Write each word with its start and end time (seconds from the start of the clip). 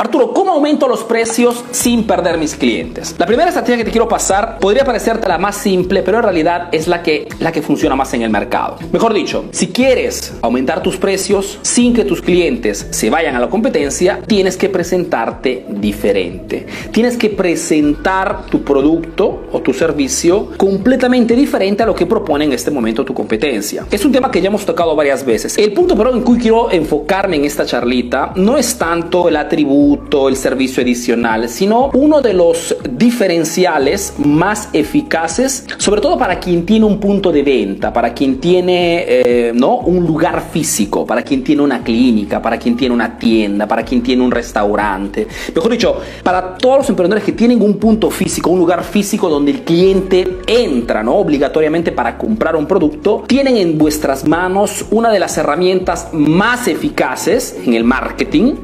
Arturo, 0.00 0.32
¿cómo 0.32 0.52
aumento 0.52 0.88
los 0.88 1.04
precios 1.04 1.62
sin 1.72 2.04
perder 2.04 2.38
mis 2.38 2.54
clientes? 2.54 3.14
La 3.18 3.26
primera 3.26 3.50
estrategia 3.50 3.76
que 3.76 3.84
te 3.84 3.90
quiero 3.90 4.08
pasar 4.08 4.58
podría 4.58 4.82
parecerte 4.82 5.28
la 5.28 5.36
más 5.36 5.56
simple, 5.56 6.02
pero 6.02 6.16
en 6.16 6.22
realidad 6.22 6.70
es 6.72 6.88
la 6.88 7.02
que, 7.02 7.28
la 7.38 7.52
que 7.52 7.60
funciona 7.60 7.94
más 7.94 8.14
en 8.14 8.22
el 8.22 8.30
mercado. 8.30 8.78
Mejor 8.92 9.12
dicho, 9.12 9.44
si 9.50 9.66
quieres 9.66 10.32
aumentar 10.40 10.82
tus 10.82 10.96
precios 10.96 11.58
sin 11.60 11.92
que 11.92 12.06
tus 12.06 12.22
clientes 12.22 12.86
se 12.88 13.10
vayan 13.10 13.36
a 13.36 13.40
la 13.40 13.50
competencia, 13.50 14.20
tienes 14.26 14.56
que 14.56 14.70
presentarte 14.70 15.66
diferente. 15.68 16.66
Tienes 16.92 17.18
que 17.18 17.28
presentar 17.28 18.46
tu 18.46 18.62
producto 18.62 19.48
o 19.52 19.60
tu 19.60 19.74
servicio 19.74 20.52
completamente 20.56 21.36
diferente 21.36 21.82
a 21.82 21.86
lo 21.86 21.94
que 21.94 22.06
propone 22.06 22.46
en 22.46 22.54
este 22.54 22.70
momento 22.70 23.04
tu 23.04 23.12
competencia. 23.12 23.84
Es 23.90 24.02
un 24.06 24.12
tema 24.12 24.30
que 24.30 24.40
ya 24.40 24.48
hemos 24.48 24.64
tocado 24.64 24.96
varias 24.96 25.26
veces. 25.26 25.58
El 25.58 25.74
punto 25.74 25.94
pero 25.94 26.14
en 26.14 26.24
que 26.24 26.38
quiero 26.38 26.70
enfocarme 26.70 27.36
en 27.36 27.44
esta 27.44 27.66
charlita 27.66 28.32
no 28.36 28.56
es 28.56 28.78
tanto 28.78 29.28
el 29.28 29.36
atributo, 29.36 29.89
el 30.28 30.36
servicio 30.36 30.82
adicional, 30.82 31.48
sino 31.48 31.90
uno 31.94 32.20
de 32.20 32.34
los 32.34 32.76
diferenciales 32.90 34.14
más 34.18 34.68
eficaces, 34.72 35.64
sobre 35.78 36.00
todo 36.00 36.18
para 36.18 36.38
quien 36.38 36.66
tiene 36.66 36.84
un 36.84 36.98
punto 36.98 37.32
de 37.32 37.42
venta, 37.42 37.92
para 37.92 38.12
quien 38.12 38.38
tiene 38.38 39.04
eh, 39.06 39.52
¿no? 39.54 39.76
un 39.78 40.06
lugar 40.06 40.42
físico, 40.52 41.06
para 41.06 41.22
quien 41.22 41.42
tiene 41.42 41.62
una 41.62 41.82
clínica, 41.82 42.40
para 42.42 42.58
quien 42.58 42.76
tiene 42.76 42.94
una 42.94 43.18
tienda, 43.18 43.66
para 43.66 43.84
quien 43.84 44.02
tiene 44.02 44.22
un 44.22 44.30
restaurante. 44.30 45.26
Mejor 45.54 45.70
dicho, 45.70 45.96
para 46.22 46.56
todos 46.56 46.78
los 46.78 46.88
emprendedores 46.90 47.24
que 47.24 47.32
tienen 47.32 47.62
un 47.62 47.78
punto 47.78 48.10
físico, 48.10 48.50
un 48.50 48.58
lugar 48.58 48.84
físico 48.84 49.28
donde 49.28 49.52
el 49.52 49.62
cliente 49.62 50.38
entra 50.46 51.02
¿no? 51.02 51.16
obligatoriamente 51.16 51.92
para 51.92 52.18
comprar 52.18 52.56
un 52.56 52.66
producto, 52.66 53.24
tienen 53.26 53.56
en 53.56 53.78
vuestras 53.78 54.26
manos 54.26 54.84
una 54.90 55.10
de 55.10 55.18
las 55.18 55.36
herramientas 55.38 56.08
más 56.12 56.68
eficaces 56.68 57.56
en 57.64 57.74
el 57.74 57.84
marketing 57.84 58.54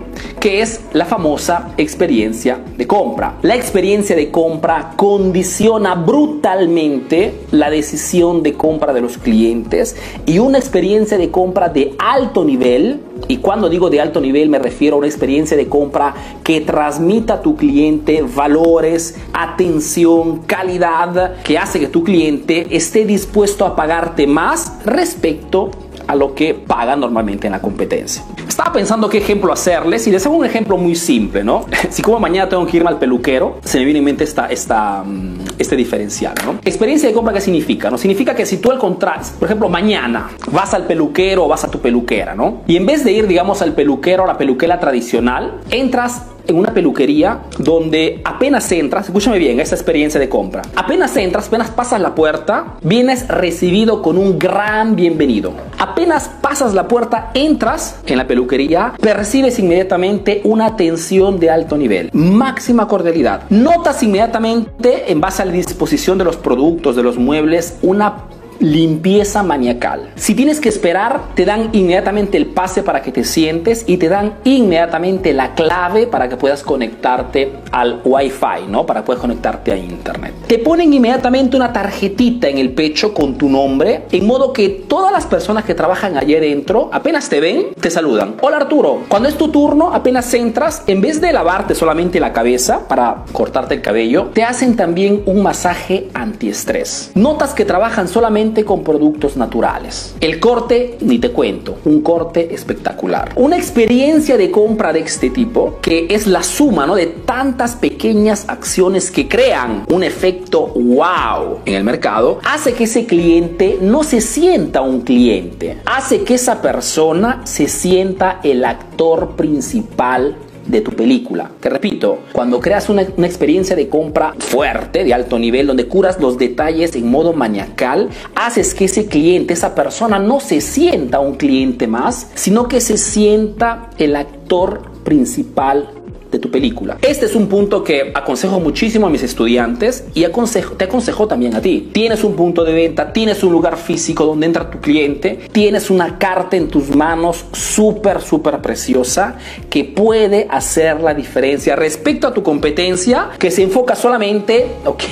que 0.41 0.61
es 0.61 0.81
la 0.93 1.05
famosa 1.05 1.73
experiencia 1.77 2.61
de 2.77 2.87
compra. 2.87 3.39
La 3.43 3.57
experiencia 3.57 4.15
de 4.15 4.31
compra 4.31 4.93
condiciona 4.97 5.95
brutalmente 5.95 7.35
la 7.51 7.71
decisión 7.71 8.43
de 8.43 8.55
compra 8.55 8.93
de 8.93 9.01
los 9.01 9.19
clientes 9.19 9.97
y 10.27 10.39
una 10.39 10.59
experiencia 10.59 11.19
de 11.19 11.31
compra 11.31 11.69
de 11.69 11.95
alto 11.99 12.45
nivel, 12.45 13.01
y 13.29 13.39
cuando 13.39 13.69
digo 13.69 13.91
de 13.91 14.01
alto 14.01 14.21
nivel 14.21 14.49
me 14.49 14.59
refiero 14.59 14.97
a 14.97 14.99
una 14.99 15.07
experiencia 15.07 15.57
de 15.57 15.69
compra 15.69 16.15
que 16.45 16.61
transmita 16.61 17.35
a 17.35 17.43
tu 17.43 17.57
cliente 17.57 18.23
valores, 18.23 19.17
atención, 19.33 20.43
calidad, 20.47 21.37
que 21.43 21.59
hace 21.59 21.81
que 21.81 21.89
tu 21.89 22.05
cliente 22.05 22.67
esté 22.71 23.05
dispuesto 23.05 23.65
a 23.65 23.75
pagarte 23.75 24.27
más 24.27 24.85
respecto 24.85 25.71
a 26.07 26.15
lo 26.15 26.35
que 26.35 26.55
paga 26.55 26.97
normalmente 26.97 27.47
en 27.47 27.53
la 27.53 27.61
competencia. 27.61 28.25
Estaba 28.47 28.73
pensando 28.73 29.09
qué 29.09 29.19
ejemplo 29.19 29.53
hacerles 29.53 30.07
y 30.07 30.11
les 30.11 30.25
hago 30.27 30.37
un 30.37 30.45
ejemplo 30.45 30.77
muy 30.77 30.95
simple, 30.95 31.45
¿no? 31.45 31.67
Si 31.91 32.03
como 32.03 32.19
mañana 32.19 32.49
tengo 32.49 32.67
que 32.67 32.77
irme 32.77 32.91
al 32.91 32.99
peluquero, 32.99 33.59
se 33.65 33.79
me 33.79 33.85
viene 33.85 33.99
en 34.01 34.05
mente 34.05 34.25
esta, 34.25 34.47
esta, 34.47 35.03
mm, 35.05 35.39
este 35.59 35.77
diferencial, 35.77 36.35
¿no? 36.45 36.59
Experiencia 36.65 37.09
de 37.09 37.15
compra, 37.15 37.33
¿qué 37.33 37.41
significa? 37.41 37.91
¿no? 37.91 37.99
Significa 37.99 38.35
que 38.35 38.47
si 38.47 38.59
tú 38.59 38.71
al 38.71 38.79
contrario, 38.79 39.27
por 39.39 39.47
ejemplo, 39.47 39.69
mañana 39.69 40.31
vas 40.51 40.75
al 40.75 40.87
peluquero 40.87 41.45
o 41.45 41.49
vas 41.49 41.65
a 41.65 41.71
tu 41.71 41.81
peluquera, 41.81 42.35
¿no? 42.35 42.63
Y 42.67 42.77
en 42.77 42.87
vez 42.87 43.05
de 43.05 43.13
ir, 43.13 43.27
digamos, 43.27 43.63
al 43.63 43.73
peluquero 43.73 44.25
o 44.25 44.27
la 44.27 44.37
peluquera 44.37 44.81
tradicional, 44.81 45.61
entras 45.71 46.23
en 46.47 46.57
una 46.57 46.73
peluquería 46.73 47.41
donde 47.59 48.21
apenas 48.25 48.71
entras, 48.73 49.07
escúchame 49.07 49.39
bien, 49.39 49.61
esta 49.61 49.75
experiencia 49.75 50.21
de 50.21 50.29
compra. 50.29 50.63
Apenas 50.75 51.17
entras, 51.17 51.49
apenas 51.49 51.71
pasas 51.71 52.01
la 52.01 52.15
puerta, 52.15 52.77
vienes 52.83 53.29
recibido 53.29 54.03
con 54.03 54.19
un 54.19 54.39
gran 54.39 54.97
bienvenido. 54.97 55.53
Apenas 55.79 56.31
pasas 56.41 56.75
la 56.75 56.89
puerta, 56.89 57.31
entras 57.35 58.01
en 58.07 58.19
la 58.19 58.27
peluquería, 58.27 58.95
percibes 59.01 59.59
inmediatamente 59.59 60.41
una 60.45 60.67
atención 60.67 61.39
de 61.39 61.51
alto 61.51 61.77
nivel, 61.77 62.11
máxima 62.13 62.87
cordialidad. 62.89 63.43
Notas 63.51 64.03
inmediatamente, 64.03 65.11
en 65.11 65.21
base 65.21 65.43
a 65.43 65.45
la 65.45 65.53
disposición 65.53 66.19
de 66.19 66.25
los 66.25 66.37
productos, 66.37 66.97
de 66.97 67.03
los 67.03 67.17
muebles, 67.17 67.79
una 67.83 68.15
limpieza 68.61 69.43
maniacal. 69.43 70.11
Si 70.17 70.35
tienes 70.35 70.61
que 70.61 70.69
esperar, 70.69 71.21
te 71.35 71.45
dan 71.45 71.71
inmediatamente 71.73 72.37
el 72.37 72.47
pase 72.47 72.83
para 72.83 73.03
que 73.03 73.13
te 73.13 73.25
sientes 73.25 73.85
y 73.87 73.97
te 73.97 74.09
dan 74.09 74.35
inmediatamente 74.45 75.33
la 75.33 75.55
clave 75.55 76.07
para 76.07 76.29
que 76.29 76.37
puedas 76.37 76.63
conectarte 76.63 77.53
al 77.73 78.01
Wi-Fi, 78.05 78.69
¿no? 78.69 78.87
Para 78.87 79.05
poder 79.05 79.21
conectarte 79.21 79.73
a 79.73 79.77
internet. 79.77 80.35
Te 80.47 80.59
ponen 80.59 80.93
inmediatamente 80.93 81.57
una 81.57 81.73
tarjetita 81.73 82.49
en 82.49 82.59
el 82.59 82.73
pecho 82.73 83.13
con 83.13 83.37
tu 83.37 83.49
nombre, 83.49 84.05
en 84.11 84.27
modo 84.27 84.53
que 84.53 84.69
todas 84.69 85.13
las 85.13 85.27
personas 85.27 85.65
que 85.65 85.75
trabajan 85.75 86.17
allí 86.17 86.35
dentro, 86.35 86.91
apenas 86.93 87.29
te 87.29 87.41
ven, 87.41 87.69
te 87.81 87.91
saludan. 87.91 88.37
Hola 88.41 88.59
Arturo, 88.59 89.03
cuando 89.09 89.29
es 89.29 89.37
tu 89.37 89.49
turno, 89.49 89.93
apenas 89.93 90.33
entras, 90.35 90.83
en 90.87 91.01
vez 91.01 91.21
de 91.21 91.33
lavarte 91.33 91.75
solamente 91.75 92.21
la 92.21 92.33
cabeza 92.33 92.87
para 92.89 93.25
cortarte 93.33 93.75
el 93.75 93.83
cabello, 93.83 94.31
te 94.33 94.45
hacen 94.45 94.77
también 94.77 95.23
un 95.27 95.43
masaje 95.43 96.09
antiestrés. 96.15 97.11
Notas 97.15 97.55
que 97.55 97.65
trabajan 97.65 98.09
solamente 98.09 98.46
con 98.65 98.83
productos 98.83 99.37
naturales. 99.37 100.15
El 100.21 100.41
corte, 100.41 100.97
ni 101.01 101.19
te 101.19 101.31
cuento, 101.31 101.79
un 101.85 102.03
corte 102.03 102.55
espectacular. 102.55 103.33
Una 103.37 103.57
experiencia 103.57 104.37
de 104.37 104.51
compra 104.51 104.93
de 104.93 105.01
este 105.01 105.31
tipo, 105.31 105.79
que 105.83 106.07
es 106.11 106.27
la 106.27 106.43
suma 106.43 106.87
¿no? 106.87 106.95
de 106.95 107.07
tantas 107.07 107.77
pequeñas 107.77 108.45
acciones 108.49 109.11
que 109.11 109.29
crean 109.29 109.85
un 109.89 110.03
efecto 110.03 110.69
wow 110.69 111.59
en 111.65 111.75
el 111.75 111.85
mercado, 111.85 112.41
hace 112.45 112.73
que 112.75 112.85
ese 112.85 113.07
cliente 113.07 113.79
no 113.81 114.05
se 114.05 114.21
sienta 114.21 114.81
un 114.81 115.03
cliente, 115.03 115.79
hace 115.85 116.23
que 116.23 116.35
esa 116.35 116.63
persona 116.63 117.43
se 117.45 117.69
sienta 117.69 118.41
el 118.43 118.65
actor 118.65 119.37
principal 119.37 120.37
de 120.67 120.81
tu 120.81 120.93
película. 120.93 121.51
Te 121.61 121.69
repito, 121.69 122.21
cuando 122.33 122.61
creas 122.61 122.89
una, 122.89 123.03
experiencia 123.03 123.77
de 123.77 123.89
compra 123.89 124.35
fuerte, 124.39 125.05
de 125.05 125.15
alto 125.15 125.39
nivel, 125.39 125.67
donde 125.67 125.87
curas 125.87 126.21
los 126.21 126.39
detalles 126.39 126.95
en 126.97 127.11
modo 127.11 127.33
maniacal, 127.33 128.09
haces 128.35 128.75
que 128.75 128.87
ese 128.87 129.07
cliente, 129.07 129.55
esa 129.55 129.75
persona 129.75 130.19
no 130.19 130.41
se 130.41 130.61
sienta 130.61 131.21
un 131.21 131.35
cliente 131.35 131.87
más, 131.87 132.31
sino 132.35 132.69
que 132.69 132.81
se 132.81 132.97
sienta 132.97 133.91
el 133.99 134.17
actor 134.17 134.93
principal 135.05 135.91
de 136.31 136.39
tu 136.39 136.51
película. 136.51 136.99
Este 137.03 137.27
es 137.27 137.35
un 137.35 137.47
punto 137.47 137.83
que 137.85 138.13
aconsejo 138.15 138.61
muchísimo 138.61 139.07
a 139.07 139.11
mis 139.11 139.23
estudiantes 139.23 140.05
y 140.15 140.25
aconsejo, 140.25 140.75
te 140.75 140.85
aconsejo 140.85 141.27
también 141.27 141.55
a 141.55 141.61
ti. 141.61 141.91
Tienes 141.93 142.25
un 142.25 142.35
punto 142.35 142.65
de 142.65 142.73
venta, 142.73 143.13
tienes 143.13 143.43
un 143.43 143.53
lugar 143.53 143.77
físico 143.77 144.25
donde 144.25 144.47
entra 144.47 144.71
tu 144.71 144.81
cliente, 144.81 145.41
tienes 145.53 145.91
una 145.91 146.19
carta 146.19 146.57
en 146.57 146.69
tus 146.69 146.95
manos 146.95 147.45
súper, 147.53 148.21
súper 148.21 148.61
preciosa 148.61 149.37
que 149.71 149.85
puede 149.85 150.47
hacer 150.51 151.01
la 151.01 151.15
diferencia 151.15 151.77
respecto 151.77 152.27
a 152.27 152.35
tu 152.35 152.43
competencia 152.43 153.31
que 153.39 153.51
se 153.51 153.63
enfoca 153.63 153.95
solamente, 153.95 154.67
ok, 154.85 155.03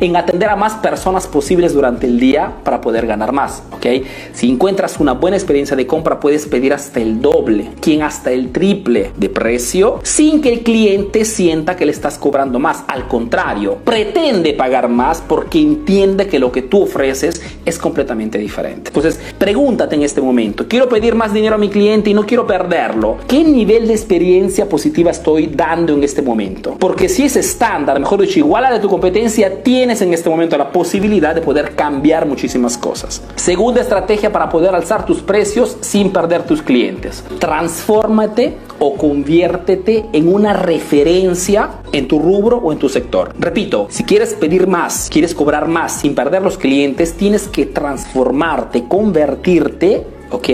en 0.00 0.16
atender 0.16 0.48
a 0.48 0.56
más 0.56 0.74
personas 0.74 1.26
posibles 1.26 1.74
durante 1.74 2.06
el 2.06 2.18
día 2.18 2.52
para 2.64 2.80
poder 2.80 3.06
ganar 3.06 3.32
más, 3.32 3.62
ok. 3.72 3.86
Si 4.32 4.50
encuentras 4.50 4.98
una 5.00 5.12
buena 5.12 5.36
experiencia 5.36 5.76
de 5.76 5.86
compra 5.86 6.20
puedes 6.20 6.46
pedir 6.46 6.72
hasta 6.72 7.00
el 7.00 7.20
doble, 7.20 7.70
quien 7.80 8.02
hasta 8.02 8.32
el 8.32 8.52
triple 8.52 9.12
de 9.16 9.28
precio 9.28 10.00
sin 10.02 10.40
que 10.40 10.53
el 10.54 10.62
cliente 10.62 11.24
sienta 11.24 11.76
que 11.76 11.84
le 11.84 11.92
estás 11.92 12.16
cobrando 12.16 12.58
más. 12.58 12.84
Al 12.86 13.08
contrario, 13.08 13.78
pretende 13.84 14.52
pagar 14.52 14.88
más 14.88 15.20
porque 15.20 15.60
entiende 15.60 16.28
que 16.28 16.38
lo 16.38 16.52
que 16.52 16.62
tú 16.62 16.82
ofreces 16.82 17.42
es 17.64 17.78
completamente 17.78 18.38
diferente. 18.38 18.90
Entonces, 18.90 19.18
pregúntate 19.38 19.96
en 19.96 20.02
este 20.02 20.20
momento, 20.20 20.66
quiero 20.68 20.88
pedir 20.88 21.14
más 21.14 21.32
dinero 21.32 21.56
a 21.56 21.58
mi 21.58 21.68
cliente 21.68 22.10
y 22.10 22.14
no 22.14 22.24
quiero 22.24 22.46
perderlo. 22.46 23.18
¿Qué 23.26 23.42
nivel 23.42 23.88
de 23.88 23.94
experiencia 23.94 24.68
positiva 24.68 25.10
estoy 25.10 25.48
dando 25.48 25.92
en 25.94 26.04
este 26.04 26.22
momento? 26.22 26.76
Porque 26.78 27.08
si 27.08 27.24
es 27.24 27.36
estándar, 27.36 27.98
mejor 27.98 28.20
dicho, 28.20 28.38
igual 28.38 28.64
a 28.64 28.72
de 28.72 28.78
tu 28.78 28.88
competencia, 28.88 29.62
tienes 29.62 30.02
en 30.02 30.14
este 30.14 30.30
momento 30.30 30.56
la 30.56 30.70
posibilidad 30.70 31.34
de 31.34 31.40
poder 31.40 31.74
cambiar 31.74 32.26
muchísimas 32.26 32.78
cosas. 32.78 33.22
Segunda 33.34 33.80
estrategia 33.80 34.30
para 34.30 34.48
poder 34.48 34.74
alzar 34.74 35.04
tus 35.04 35.20
precios 35.20 35.76
sin 35.80 36.12
perder 36.12 36.44
tus 36.44 36.62
clientes. 36.62 37.24
Transfórmate 37.40 38.56
o 38.78 38.94
conviértete 38.96 40.04
en 40.12 40.32
una 40.32 40.43
referencia 40.52 41.70
en 41.92 42.08
tu 42.08 42.18
rubro 42.18 42.58
o 42.58 42.72
en 42.72 42.78
tu 42.78 42.88
sector. 42.88 43.32
Repito, 43.38 43.86
si 43.90 44.04
quieres 44.04 44.34
pedir 44.34 44.66
más, 44.66 45.08
quieres 45.10 45.34
cobrar 45.34 45.68
más 45.68 46.00
sin 46.00 46.14
perder 46.14 46.42
los 46.42 46.58
clientes, 46.58 47.14
tienes 47.14 47.48
que 47.48 47.66
transformarte, 47.66 48.86
convertirte 48.86 50.13
¿ok? 50.36 50.48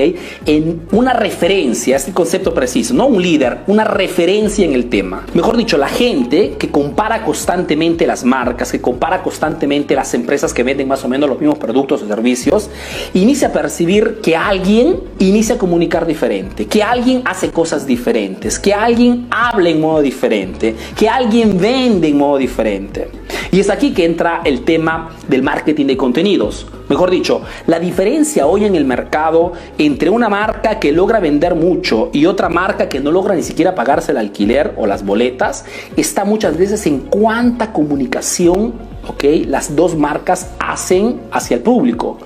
En 0.46 0.82
una 0.92 1.12
referencia, 1.12 1.96
este 1.96 2.12
concepto 2.12 2.54
preciso, 2.54 2.94
no 2.94 3.06
un 3.06 3.22
líder, 3.22 3.58
una 3.66 3.84
referencia 3.84 4.64
en 4.64 4.72
el 4.72 4.88
tema. 4.88 5.26
Mejor 5.34 5.56
dicho, 5.56 5.76
la 5.76 5.88
gente 5.88 6.56
que 6.58 6.68
compara 6.68 7.24
constantemente 7.24 8.06
las 8.06 8.24
marcas, 8.24 8.72
que 8.72 8.80
compara 8.80 9.22
constantemente 9.22 9.94
las 9.94 10.14
empresas 10.14 10.52
que 10.54 10.62
venden 10.62 10.88
más 10.88 11.04
o 11.04 11.08
menos 11.08 11.28
los 11.28 11.38
mismos 11.38 11.58
productos 11.58 12.02
o 12.02 12.06
servicios, 12.06 12.70
inicia 13.14 13.48
a 13.48 13.52
percibir 13.52 14.20
que 14.22 14.36
alguien 14.36 15.00
inicia 15.18 15.56
a 15.56 15.58
comunicar 15.58 16.06
diferente, 16.06 16.66
que 16.66 16.82
alguien 16.82 17.22
hace 17.24 17.50
cosas 17.50 17.86
diferentes, 17.86 18.58
que 18.58 18.72
alguien 18.72 19.26
habla 19.30 19.70
en 19.70 19.80
modo 19.80 20.02
diferente, 20.02 20.74
que 20.96 21.08
alguien 21.08 21.58
vende 21.58 22.08
en 22.08 22.18
modo 22.18 22.38
diferente. 22.38 23.08
Y 23.52 23.60
es 23.60 23.70
aquí 23.70 23.92
que 23.92 24.04
entra 24.04 24.42
el 24.44 24.62
tema 24.62 25.10
del 25.28 25.42
marketing 25.42 25.86
de 25.86 25.96
contenidos. 25.96 26.66
Mejor 26.90 27.08
dicho, 27.08 27.42
la 27.68 27.78
diferencia 27.78 28.48
hoy 28.48 28.64
en 28.64 28.74
el 28.74 28.84
mercado 28.84 29.52
entre 29.78 30.10
una 30.10 30.28
marca 30.28 30.80
que 30.80 30.90
logra 30.90 31.20
vender 31.20 31.54
mucho 31.54 32.10
y 32.12 32.26
otra 32.26 32.48
marca 32.48 32.88
que 32.88 32.98
no 32.98 33.12
logra 33.12 33.36
ni 33.36 33.44
siquiera 33.44 33.76
pagarse 33.76 34.10
el 34.10 34.18
alquiler 34.18 34.74
o 34.76 34.88
las 34.88 35.04
boletas 35.04 35.64
está 35.96 36.24
muchas 36.24 36.58
veces 36.58 36.84
en 36.88 36.98
cuánta 37.02 37.72
comunicación 37.72 38.74
okay, 39.06 39.44
las 39.44 39.76
dos 39.76 39.96
marcas 39.96 40.50
hacen 40.58 41.20
hacia 41.30 41.58
el 41.58 41.62
público. 41.62 42.18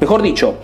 Mejor 0.00 0.22
dicho, 0.22 0.54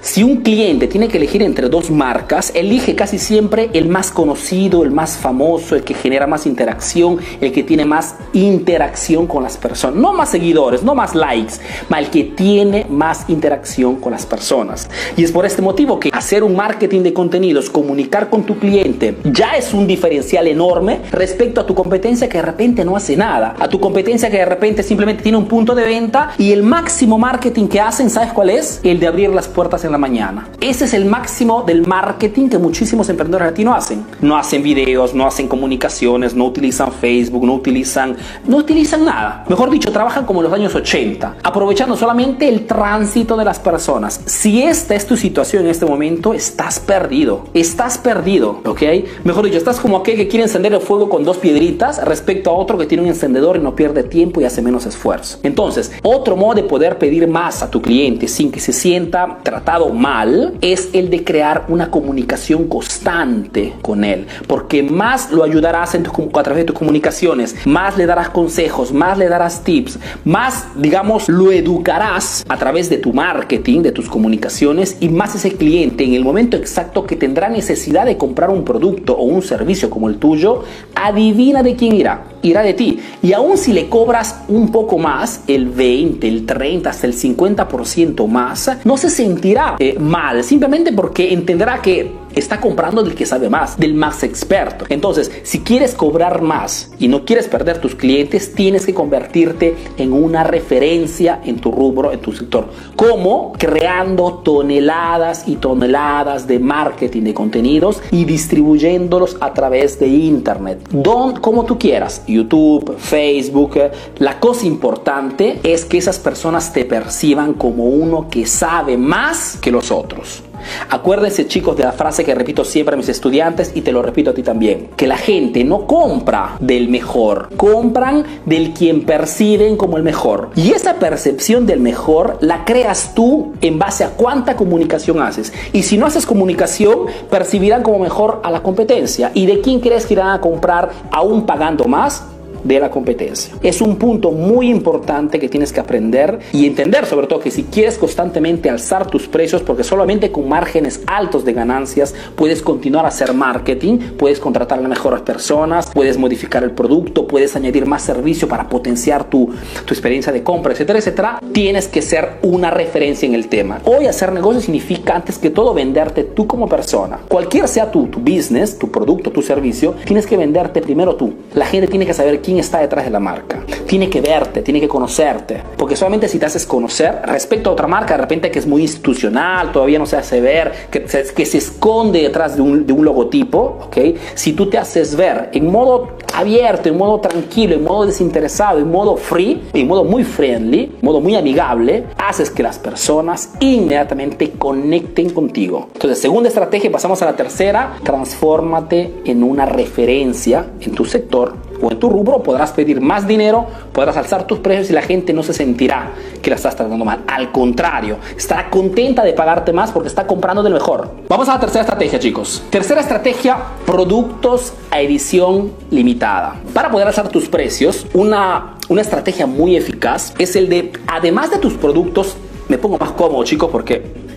si 0.00 0.22
un 0.22 0.42
cliente 0.42 0.86
tiene 0.86 1.08
que 1.08 1.18
elegir 1.18 1.42
entre 1.42 1.68
dos 1.68 1.90
marcas, 1.90 2.52
elige 2.54 2.94
casi 2.94 3.18
siempre 3.18 3.70
el 3.72 3.88
más 3.88 4.10
conocido, 4.10 4.84
el 4.84 4.90
más 4.90 5.16
famoso, 5.16 5.74
el 5.74 5.82
que 5.82 5.94
genera 5.94 6.26
más 6.26 6.46
interacción, 6.46 7.18
el 7.40 7.52
que 7.52 7.62
tiene 7.62 7.84
más 7.84 8.14
interacción 8.32 9.26
con 9.26 9.42
las 9.42 9.56
personas. 9.56 9.96
No 9.96 10.12
más 10.12 10.30
seguidores, 10.30 10.82
no 10.82 10.94
más 10.94 11.14
likes, 11.14 11.54
el 11.98 12.10
que 12.10 12.24
tiene 12.24 12.86
más 12.88 13.24
interacción 13.28 13.96
con 13.96 14.12
las 14.12 14.24
personas. 14.24 14.88
Y 15.16 15.24
es 15.24 15.32
por 15.32 15.44
este 15.44 15.62
motivo 15.62 15.98
que 15.98 16.10
hacer 16.12 16.44
un 16.44 16.54
marketing 16.54 17.02
de 17.02 17.12
contenidos, 17.12 17.70
comunicar 17.70 18.30
con 18.30 18.44
tu 18.44 18.56
cliente, 18.58 19.16
ya 19.24 19.56
es 19.56 19.74
un 19.74 19.86
diferencial 19.86 20.46
enorme 20.46 21.00
respecto 21.10 21.60
a 21.60 21.66
tu 21.66 21.74
competencia 21.74 22.28
que 22.28 22.38
de 22.38 22.42
repente 22.42 22.84
no 22.84 22.96
hace 22.96 23.16
nada. 23.16 23.56
A 23.58 23.68
tu 23.68 23.80
competencia 23.80 24.30
que 24.30 24.38
de 24.38 24.44
repente 24.44 24.82
simplemente 24.82 25.24
tiene 25.24 25.38
un 25.38 25.46
punto 25.46 25.74
de 25.74 25.84
venta 25.84 26.30
y 26.38 26.52
el 26.52 26.62
máximo 26.62 27.18
marketing 27.18 27.66
que 27.66 27.80
hacen, 27.80 28.10
¿sabes 28.10 28.32
cuál 28.32 28.50
es? 28.50 28.80
El 28.84 29.00
de 29.00 29.08
abrir 29.08 29.30
las 29.30 29.48
puertas 29.48 29.84
la 29.90 29.98
mañana. 29.98 30.48
Ese 30.60 30.84
es 30.84 30.94
el 30.94 31.04
máximo 31.04 31.62
del 31.62 31.86
marketing 31.86 32.48
que 32.48 32.58
muchísimos 32.58 33.08
emprendedores 33.08 33.50
latinos 33.50 33.76
hacen. 33.76 34.04
No 34.20 34.36
hacen 34.36 34.62
videos, 34.62 35.14
no 35.14 35.26
hacen 35.26 35.48
comunicaciones, 35.48 36.34
no 36.34 36.46
utilizan 36.46 36.92
Facebook, 36.92 37.44
no 37.44 37.54
utilizan, 37.54 38.16
no 38.46 38.58
utilizan 38.58 39.04
nada. 39.04 39.44
Mejor 39.48 39.70
dicho, 39.70 39.92
trabajan 39.92 40.26
como 40.26 40.40
en 40.40 40.44
los 40.44 40.52
años 40.52 40.74
80, 40.74 41.36
aprovechando 41.42 41.96
solamente 41.96 42.48
el 42.48 42.66
tránsito 42.66 43.36
de 43.36 43.44
las 43.44 43.58
personas. 43.58 44.20
Si 44.26 44.62
esta 44.62 44.94
es 44.94 45.06
tu 45.06 45.16
situación 45.16 45.64
en 45.64 45.70
este 45.70 45.86
momento, 45.86 46.34
estás 46.34 46.80
perdido. 46.80 47.44
Estás 47.54 47.98
perdido, 47.98 48.60
¿ok? 48.64 48.82
Mejor 49.24 49.44
dicho, 49.44 49.58
estás 49.58 49.80
como 49.80 49.96
aquel 49.98 50.16
que 50.16 50.28
quiere 50.28 50.44
encender 50.44 50.72
el 50.72 50.80
fuego 50.80 51.08
con 51.08 51.24
dos 51.24 51.38
piedritas 51.38 52.04
respecto 52.04 52.50
a 52.50 52.54
otro 52.54 52.78
que 52.78 52.86
tiene 52.86 53.02
un 53.02 53.08
encendedor 53.08 53.56
y 53.56 53.60
no 53.60 53.74
pierde 53.74 54.02
tiempo 54.02 54.40
y 54.40 54.44
hace 54.44 54.62
menos 54.62 54.86
esfuerzo. 54.86 55.38
Entonces, 55.42 55.92
otro 56.02 56.36
modo 56.36 56.54
de 56.54 56.62
poder 56.62 56.98
pedir 56.98 57.28
más 57.28 57.62
a 57.62 57.70
tu 57.70 57.80
cliente 57.80 58.28
sin 58.28 58.50
que 58.50 58.60
se 58.60 58.72
sienta 58.72 59.38
tratado 59.42 59.77
mal 59.88 60.54
es 60.60 60.90
el 60.92 61.10
de 61.10 61.24
crear 61.24 61.64
una 61.68 61.90
comunicación 61.90 62.68
constante 62.68 63.74
con 63.82 64.04
él, 64.04 64.26
porque 64.46 64.82
más 64.82 65.30
lo 65.30 65.44
ayudarás 65.44 65.94
a 65.94 66.42
través 66.42 66.58
de 66.58 66.64
tus 66.64 66.76
comunicaciones, 66.76 67.54
más 67.66 67.96
le 67.96 68.06
darás 68.06 68.30
consejos, 68.30 68.92
más 68.92 69.16
le 69.18 69.28
darás 69.28 69.62
tips, 69.62 69.98
más, 70.24 70.66
digamos, 70.76 71.28
lo 71.28 71.52
educarás 71.52 72.44
a 72.48 72.56
través 72.56 72.90
de 72.90 72.98
tu 72.98 73.12
marketing, 73.12 73.82
de 73.82 73.92
tus 73.92 74.08
comunicaciones 74.08 74.96
y 75.00 75.08
más 75.08 75.34
ese 75.34 75.52
cliente 75.56 76.04
en 76.04 76.14
el 76.14 76.24
momento 76.24 76.56
exacto 76.56 77.06
que 77.06 77.16
tendrá 77.16 77.48
necesidad 77.48 78.04
de 78.04 78.16
comprar 78.16 78.50
un 78.50 78.64
producto 78.64 79.16
o 79.16 79.22
un 79.22 79.42
servicio 79.42 79.90
como 79.90 80.08
el 80.08 80.18
tuyo, 80.18 80.64
adivina 80.94 81.62
de 81.62 81.76
quién 81.76 81.94
irá 81.94 82.24
irá 82.42 82.62
de 82.62 82.74
ti. 82.74 82.98
Y 83.22 83.32
aún 83.32 83.58
si 83.58 83.72
le 83.72 83.88
cobras 83.88 84.42
un 84.48 84.70
poco 84.70 84.98
más, 84.98 85.42
el 85.46 85.68
20, 85.68 86.26
el 86.26 86.46
30, 86.46 86.90
hasta 86.90 87.06
el 87.06 87.14
50% 87.14 88.26
más, 88.26 88.70
no 88.84 88.96
se 88.96 89.10
sentirá 89.10 89.76
eh, 89.78 89.98
mal, 89.98 90.44
simplemente 90.44 90.92
porque 90.92 91.32
entenderá 91.32 91.80
que 91.80 92.27
está 92.38 92.60
comprando 92.60 93.02
del 93.02 93.14
que 93.14 93.26
sabe 93.26 93.48
más, 93.48 93.78
del 93.78 93.94
más 93.94 94.22
experto. 94.22 94.84
Entonces, 94.88 95.30
si 95.42 95.60
quieres 95.60 95.94
cobrar 95.94 96.42
más 96.42 96.90
y 96.98 97.08
no 97.08 97.24
quieres 97.24 97.48
perder 97.48 97.78
tus 97.78 97.94
clientes, 97.94 98.54
tienes 98.54 98.86
que 98.86 98.94
convertirte 98.94 99.76
en 99.96 100.12
una 100.12 100.44
referencia 100.44 101.40
en 101.44 101.58
tu 101.58 101.72
rubro, 101.72 102.12
en 102.12 102.20
tu 102.20 102.32
sector. 102.32 102.68
como 102.96 103.52
Creando 103.58 104.40
toneladas 104.44 105.44
y 105.46 105.56
toneladas 105.56 106.46
de 106.46 106.58
marketing 106.58 107.22
de 107.22 107.34
contenidos 107.34 108.02
y 108.10 108.24
distribuyéndolos 108.24 109.36
a 109.40 109.52
través 109.52 109.98
de 109.98 110.06
Internet. 110.06 110.88
Don, 110.90 111.40
como 111.40 111.64
tú 111.64 111.78
quieras, 111.78 112.22
YouTube, 112.26 112.96
Facebook. 112.98 113.78
La 114.18 114.38
cosa 114.40 114.66
importante 114.66 115.60
es 115.62 115.84
que 115.84 115.98
esas 115.98 116.18
personas 116.18 116.72
te 116.72 116.84
perciban 116.84 117.54
como 117.54 117.84
uno 117.84 118.28
que 118.30 118.46
sabe 118.46 118.96
más 118.96 119.58
que 119.60 119.70
los 119.70 119.90
otros. 119.90 120.42
Acuérdense 120.90 121.46
chicos 121.46 121.76
de 121.76 121.84
la 121.84 121.92
frase 121.92 122.24
que 122.24 122.34
repito 122.34 122.64
siempre 122.64 122.94
a 122.94 122.96
mis 122.96 123.08
estudiantes 123.08 123.72
y 123.74 123.82
te 123.82 123.92
lo 123.92 124.02
repito 124.02 124.30
a 124.30 124.34
ti 124.34 124.42
también, 124.42 124.90
que 124.96 125.06
la 125.06 125.16
gente 125.16 125.64
no 125.64 125.86
compra 125.86 126.56
del 126.60 126.88
mejor, 126.88 127.50
compran 127.56 128.24
del 128.46 128.72
quien 128.72 129.04
perciben 129.04 129.76
como 129.76 129.96
el 129.96 130.02
mejor. 130.02 130.50
Y 130.56 130.72
esa 130.72 130.94
percepción 130.94 131.66
del 131.66 131.80
mejor 131.80 132.38
la 132.40 132.64
creas 132.64 133.14
tú 133.14 133.52
en 133.60 133.78
base 133.78 134.04
a 134.04 134.10
cuánta 134.10 134.56
comunicación 134.56 135.20
haces. 135.20 135.52
Y 135.72 135.82
si 135.82 135.98
no 135.98 136.06
haces 136.06 136.26
comunicación, 136.26 137.06
percibirán 137.30 137.82
como 137.82 137.98
mejor 137.98 138.40
a 138.44 138.50
la 138.50 138.62
competencia. 138.62 139.30
¿Y 139.34 139.46
de 139.46 139.60
quién 139.60 139.80
crees 139.80 140.06
que 140.06 140.14
irán 140.14 140.30
a 140.30 140.40
comprar 140.40 140.90
aún 141.10 141.46
pagando 141.46 141.84
más? 141.84 142.24
De 142.64 142.80
la 142.80 142.90
competencia. 142.90 143.54
Es 143.62 143.80
un 143.80 143.96
punto 143.96 144.30
muy 144.30 144.68
importante 144.68 145.38
que 145.38 145.48
tienes 145.48 145.72
que 145.72 145.80
aprender 145.80 146.38
y 146.52 146.66
entender 146.66 147.06
sobre 147.06 147.26
todo 147.26 147.40
que 147.40 147.50
si 147.50 147.64
quieres 147.64 147.98
constantemente 147.98 148.70
alzar 148.70 149.06
tus 149.06 149.28
precios, 149.28 149.62
porque 149.62 149.84
solamente 149.84 150.30
con 150.30 150.48
márgenes 150.48 151.00
altos 151.06 151.44
de 151.44 151.52
ganancias 151.52 152.14
puedes 152.36 152.62
continuar 152.62 153.04
a 153.04 153.08
hacer 153.08 153.32
marketing, 153.32 153.98
puedes 154.16 154.40
contratar 154.40 154.78
a 154.78 154.88
mejores 154.88 155.20
personas, 155.22 155.90
puedes 155.92 156.18
modificar 156.18 156.62
el 156.64 156.72
producto, 156.72 157.26
puedes 157.26 157.54
añadir 157.56 157.86
más 157.86 158.02
servicio 158.02 158.48
para 158.48 158.68
potenciar 158.68 159.24
tu, 159.24 159.50
tu 159.84 159.94
experiencia 159.94 160.32
de 160.32 160.42
compra, 160.42 160.72
etcétera, 160.72 160.98
etcétera, 160.98 161.40
tienes 161.52 161.88
que 161.88 162.02
ser 162.02 162.38
una 162.42 162.70
referencia 162.70 163.26
en 163.26 163.34
el 163.34 163.48
tema. 163.48 163.80
Hoy 163.84 164.06
hacer 164.06 164.32
negocio 164.32 164.60
significa 164.60 165.16
antes 165.16 165.38
que 165.38 165.50
todo 165.50 165.74
venderte 165.74 166.24
tú 166.24 166.46
como 166.46 166.68
persona. 166.68 167.20
Cualquier 167.28 167.68
sea 167.68 167.90
tu, 167.90 168.06
tu 168.06 168.20
business, 168.20 168.78
tu 168.78 168.90
producto, 168.90 169.30
tu 169.30 169.42
servicio, 169.42 169.94
tienes 170.04 170.26
que 170.26 170.36
venderte 170.36 170.80
primero 170.80 171.16
tú. 171.16 171.34
La 171.54 171.66
gente 171.66 171.86
tiene 171.86 172.06
que 172.06 172.14
saber 172.14 172.40
quién 172.40 172.47
está 172.56 172.78
detrás 172.78 173.04
de 173.04 173.10
la 173.10 173.20
marca. 173.20 173.62
Tiene 173.86 174.08
que 174.08 174.20
verte, 174.20 174.62
tiene 174.62 174.80
que 174.80 174.88
conocerte. 174.88 175.62
Porque 175.76 175.96
solamente 175.96 176.28
si 176.28 176.38
te 176.38 176.46
haces 176.46 176.64
conocer 176.64 177.20
respecto 177.24 177.70
a 177.70 177.72
otra 177.72 177.86
marca, 177.86 178.14
de 178.14 178.22
repente 178.22 178.50
que 178.50 178.58
es 178.58 178.66
muy 178.66 178.82
institucional, 178.82 179.72
todavía 179.72 179.98
no 179.98 180.06
se 180.06 180.16
hace 180.16 180.40
ver, 180.40 180.72
que, 180.90 181.04
que 181.04 181.46
se 181.46 181.58
esconde 181.58 182.22
detrás 182.22 182.56
de 182.56 182.62
un, 182.62 182.86
de 182.86 182.92
un 182.92 183.04
logotipo, 183.04 183.78
¿ok? 183.86 183.96
Si 184.34 184.52
tú 184.52 184.70
te 184.70 184.78
haces 184.78 185.16
ver 185.16 185.50
en 185.52 185.70
modo 185.70 186.16
abierto, 186.34 186.88
en 186.88 186.96
modo 186.96 187.20
tranquilo, 187.20 187.74
en 187.74 187.84
modo 187.84 188.06
desinteresado, 188.06 188.78
en 188.78 188.90
modo 188.90 189.16
free, 189.16 189.62
en 189.72 189.86
modo 189.88 190.04
muy 190.04 190.24
friendly, 190.24 190.84
en 190.84 190.98
modo 191.02 191.20
muy 191.20 191.34
amigable, 191.34 192.04
haces 192.16 192.50
que 192.50 192.62
las 192.62 192.78
personas 192.78 193.50
inmediatamente 193.60 194.52
conecten 194.52 195.30
contigo. 195.30 195.88
Entonces, 195.94 196.20
segunda 196.20 196.48
estrategia, 196.48 196.90
pasamos 196.90 197.20
a 197.22 197.26
la 197.26 197.36
tercera, 197.36 197.96
transfórmate 198.02 199.14
en 199.24 199.42
una 199.42 199.66
referencia 199.66 200.66
en 200.80 200.92
tu 200.92 201.04
sector 201.04 201.67
o 201.80 201.90
en 201.90 201.98
tu 201.98 202.08
rubro 202.08 202.42
podrás 202.42 202.72
pedir 202.72 203.00
más 203.00 203.26
dinero, 203.26 203.66
podrás 203.92 204.16
alzar 204.16 204.46
tus 204.46 204.58
precios 204.58 204.90
y 204.90 204.92
la 204.92 205.02
gente 205.02 205.32
no 205.32 205.42
se 205.42 205.52
sentirá 205.52 206.12
que 206.42 206.50
la 206.50 206.56
estás 206.56 206.76
tratando 206.76 207.04
mal. 207.04 207.20
Al 207.26 207.52
contrario, 207.52 208.18
estará 208.36 208.70
contenta 208.70 209.24
de 209.24 209.32
pagarte 209.32 209.72
más 209.72 209.90
porque 209.90 210.08
está 210.08 210.26
comprando 210.26 210.62
del 210.62 210.72
mejor. 210.72 211.10
Vamos 211.28 211.48
a 211.48 211.54
la 211.54 211.60
tercera 211.60 211.82
estrategia, 211.82 212.18
chicos. 212.18 212.62
Tercera 212.70 213.00
estrategia, 213.00 213.58
productos 213.86 214.72
a 214.90 215.00
edición 215.00 215.72
limitada. 215.90 216.56
Para 216.72 216.90
poder 216.90 217.06
alzar 217.06 217.28
tus 217.28 217.48
precios, 217.48 218.06
una, 218.14 218.76
una 218.88 219.00
estrategia 219.00 219.46
muy 219.46 219.76
eficaz 219.76 220.34
es 220.38 220.56
el 220.56 220.68
de, 220.68 220.92
además 221.06 221.50
de 221.50 221.58
tus 221.58 221.74
productos, 221.74 222.36
me 222.68 222.78
pongo 222.78 222.98
más 222.98 223.12
cómodo, 223.12 223.42
chicos, 223.44 223.70
porque 223.70 224.27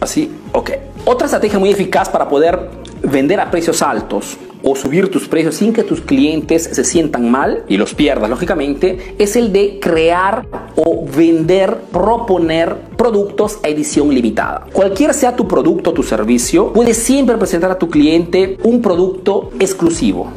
así, 0.00 0.30
ok. 0.52 0.70
Otra 1.04 1.26
estrategia 1.26 1.58
muy 1.58 1.70
eficaz 1.70 2.08
para 2.08 2.28
poder 2.28 2.70
vender 3.02 3.40
a 3.40 3.50
precios 3.50 3.82
altos 3.82 4.36
o 4.62 4.76
subir 4.76 5.10
tus 5.10 5.26
precios 5.28 5.54
sin 5.54 5.72
que 5.72 5.82
tus 5.82 6.00
clientes 6.00 6.68
se 6.72 6.84
sientan 6.84 7.30
mal 7.30 7.64
y 7.68 7.76
los 7.76 7.94
pierdas, 7.94 8.28
lógicamente, 8.28 9.14
es 9.18 9.36
el 9.36 9.52
de 9.52 9.78
crear 9.80 10.46
o 10.76 11.06
vender, 11.06 11.78
proponer 11.90 12.76
productos 12.96 13.58
a 13.62 13.68
edición 13.68 14.12
limitada. 14.14 14.66
Cualquier 14.72 15.14
sea 15.14 15.34
tu 15.34 15.48
producto 15.48 15.90
o 15.90 15.92
tu 15.94 16.02
servicio, 16.02 16.72
puedes 16.72 16.98
siempre 16.98 17.36
presentar 17.38 17.70
a 17.70 17.78
tu 17.78 17.88
cliente 17.88 18.58
un 18.62 18.82
producto 18.82 19.50
exclusivo. 19.58 20.28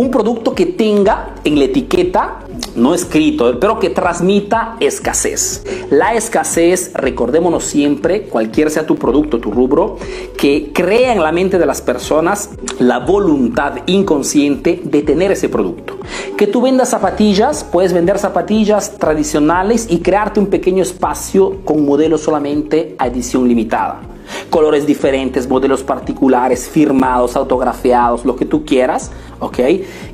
Un 0.00 0.10
producto 0.10 0.54
que 0.54 0.64
tenga 0.64 1.34
en 1.44 1.58
la 1.58 1.66
etiqueta 1.66 2.38
no 2.74 2.94
escrito, 2.94 3.60
pero 3.60 3.78
que 3.78 3.90
transmita 3.90 4.76
escasez. 4.80 5.62
La 5.90 6.14
escasez, 6.14 6.92
recordémonos 6.94 7.64
siempre, 7.64 8.22
cualquier 8.22 8.70
sea 8.70 8.86
tu 8.86 8.96
producto, 8.96 9.40
tu 9.40 9.50
rubro, 9.50 9.98
que 10.38 10.70
crea 10.72 11.12
en 11.12 11.20
la 11.20 11.32
mente 11.32 11.58
de 11.58 11.66
las 11.66 11.82
personas 11.82 12.48
la 12.78 13.00
voluntad 13.00 13.74
inconsciente 13.84 14.80
de 14.82 15.02
tener 15.02 15.32
ese 15.32 15.50
producto. 15.50 15.98
Que 16.34 16.46
tú 16.46 16.62
vendas 16.62 16.88
zapatillas, 16.88 17.62
puedes 17.62 17.92
vender 17.92 18.18
zapatillas 18.18 18.96
tradicionales 18.96 19.86
y 19.90 19.98
crearte 19.98 20.40
un 20.40 20.46
pequeño 20.46 20.82
espacio 20.82 21.58
con 21.62 21.84
modelos 21.84 22.22
solamente 22.22 22.94
a 22.98 23.08
edición 23.08 23.46
limitada. 23.46 24.09
Colores 24.50 24.86
diferentes, 24.86 25.48
modelos 25.48 25.82
particulares, 25.82 26.68
firmados, 26.68 27.36
autografiados, 27.36 28.24
lo 28.24 28.36
que 28.36 28.44
tú 28.44 28.64
quieras, 28.64 29.10
¿ok? 29.38 29.58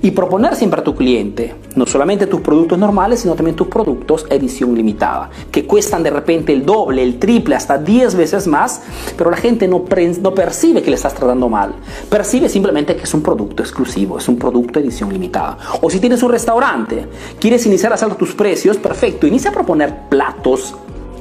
Y 0.02 0.10
proponer 0.12 0.56
siempre 0.56 0.80
a 0.80 0.84
tu 0.84 0.94
cliente 0.94 1.54
no 1.76 1.86
solamente 1.86 2.26
tus 2.26 2.40
productos 2.40 2.78
normales, 2.78 3.20
sino 3.20 3.34
también 3.34 3.54
tus 3.54 3.68
productos 3.68 4.26
edición 4.30 4.74
limitada, 4.74 5.30
que 5.52 5.66
cuestan 5.66 6.02
de 6.02 6.10
repente 6.10 6.52
el 6.52 6.64
doble, 6.64 7.02
el 7.02 7.18
triple, 7.18 7.54
hasta 7.54 7.78
10 7.78 8.14
veces 8.14 8.46
más, 8.46 8.82
pero 9.16 9.30
la 9.30 9.36
gente 9.36 9.68
no, 9.68 9.84
no 10.22 10.34
percibe 10.34 10.82
que 10.82 10.90
le 10.90 10.96
estás 10.96 11.14
tratando 11.14 11.48
mal, 11.48 11.74
percibe 12.08 12.48
simplemente 12.48 12.96
que 12.96 13.04
es 13.04 13.14
un 13.14 13.22
producto 13.22 13.62
exclusivo, 13.62 14.18
es 14.18 14.26
un 14.28 14.38
producto 14.38 14.80
edición 14.80 15.12
limitada. 15.12 15.58
O 15.82 15.90
si 15.90 16.00
tienes 16.00 16.22
un 16.22 16.30
restaurante, 16.30 17.06
quieres 17.38 17.66
iniciar 17.66 17.92
a 17.92 17.96
hacer 17.96 18.14
tus 18.14 18.34
precios, 18.34 18.78
perfecto, 18.78 19.26
inicia 19.26 19.50
a 19.50 19.52
proponer 19.52 20.08
platos 20.08 20.74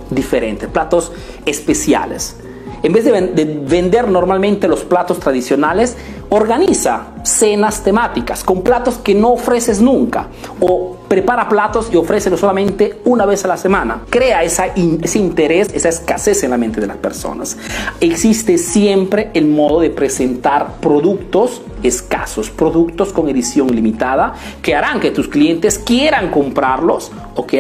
diferentes, 0.10 0.70
platos 0.70 1.12
especiales. 1.46 2.38
En 2.86 2.94
vez 2.94 3.04
de, 3.04 3.62
vender 3.68 4.08
normalmente 4.08 4.68
los 4.68 4.84
platos 4.84 5.20
tradicionales, 5.20 5.98
organiza 6.30 7.15
cenas 7.26 7.84
temáticas 7.84 8.44
con 8.44 8.62
platos 8.62 8.98
que 8.98 9.16
no 9.16 9.34
ofreces 9.34 9.82
nunca 9.82 10.28
o 10.60 10.98
prepara 11.08 11.48
platos 11.48 11.90
y 11.92 11.98
ofrécelos 11.98 12.40
solamente 12.40 13.02
una 13.06 13.26
vez 13.26 13.46
a 13.46 13.48
la 13.48 13.58
semana. 13.58 14.02
Crea 14.10 14.44
esa 14.44 14.68
ese 14.68 15.20
interés, 15.20 15.70
esa 15.74 15.90
escasez 15.90 16.44
en 16.44 16.52
la 16.52 16.58
mente 16.58 16.82
de 16.82 16.88
las 16.88 16.98
personas. 16.98 17.58
Existe 18.00 18.58
siempre 18.58 19.32
el 19.34 19.48
modo 19.48 19.80
de 19.80 19.90
presentar 19.90 20.76
productos 20.82 21.62
escasos, 21.84 22.50
productos 22.50 23.14
con 23.14 23.30
edición 23.30 23.68
limitada 23.74 24.34
que 24.62 24.76
harán 24.76 25.00
que 25.00 25.12
tus 25.12 25.28
clientes 25.28 25.78
quieran 25.78 26.32
comprarlos, 26.32 27.12
¿ok? 27.36 27.54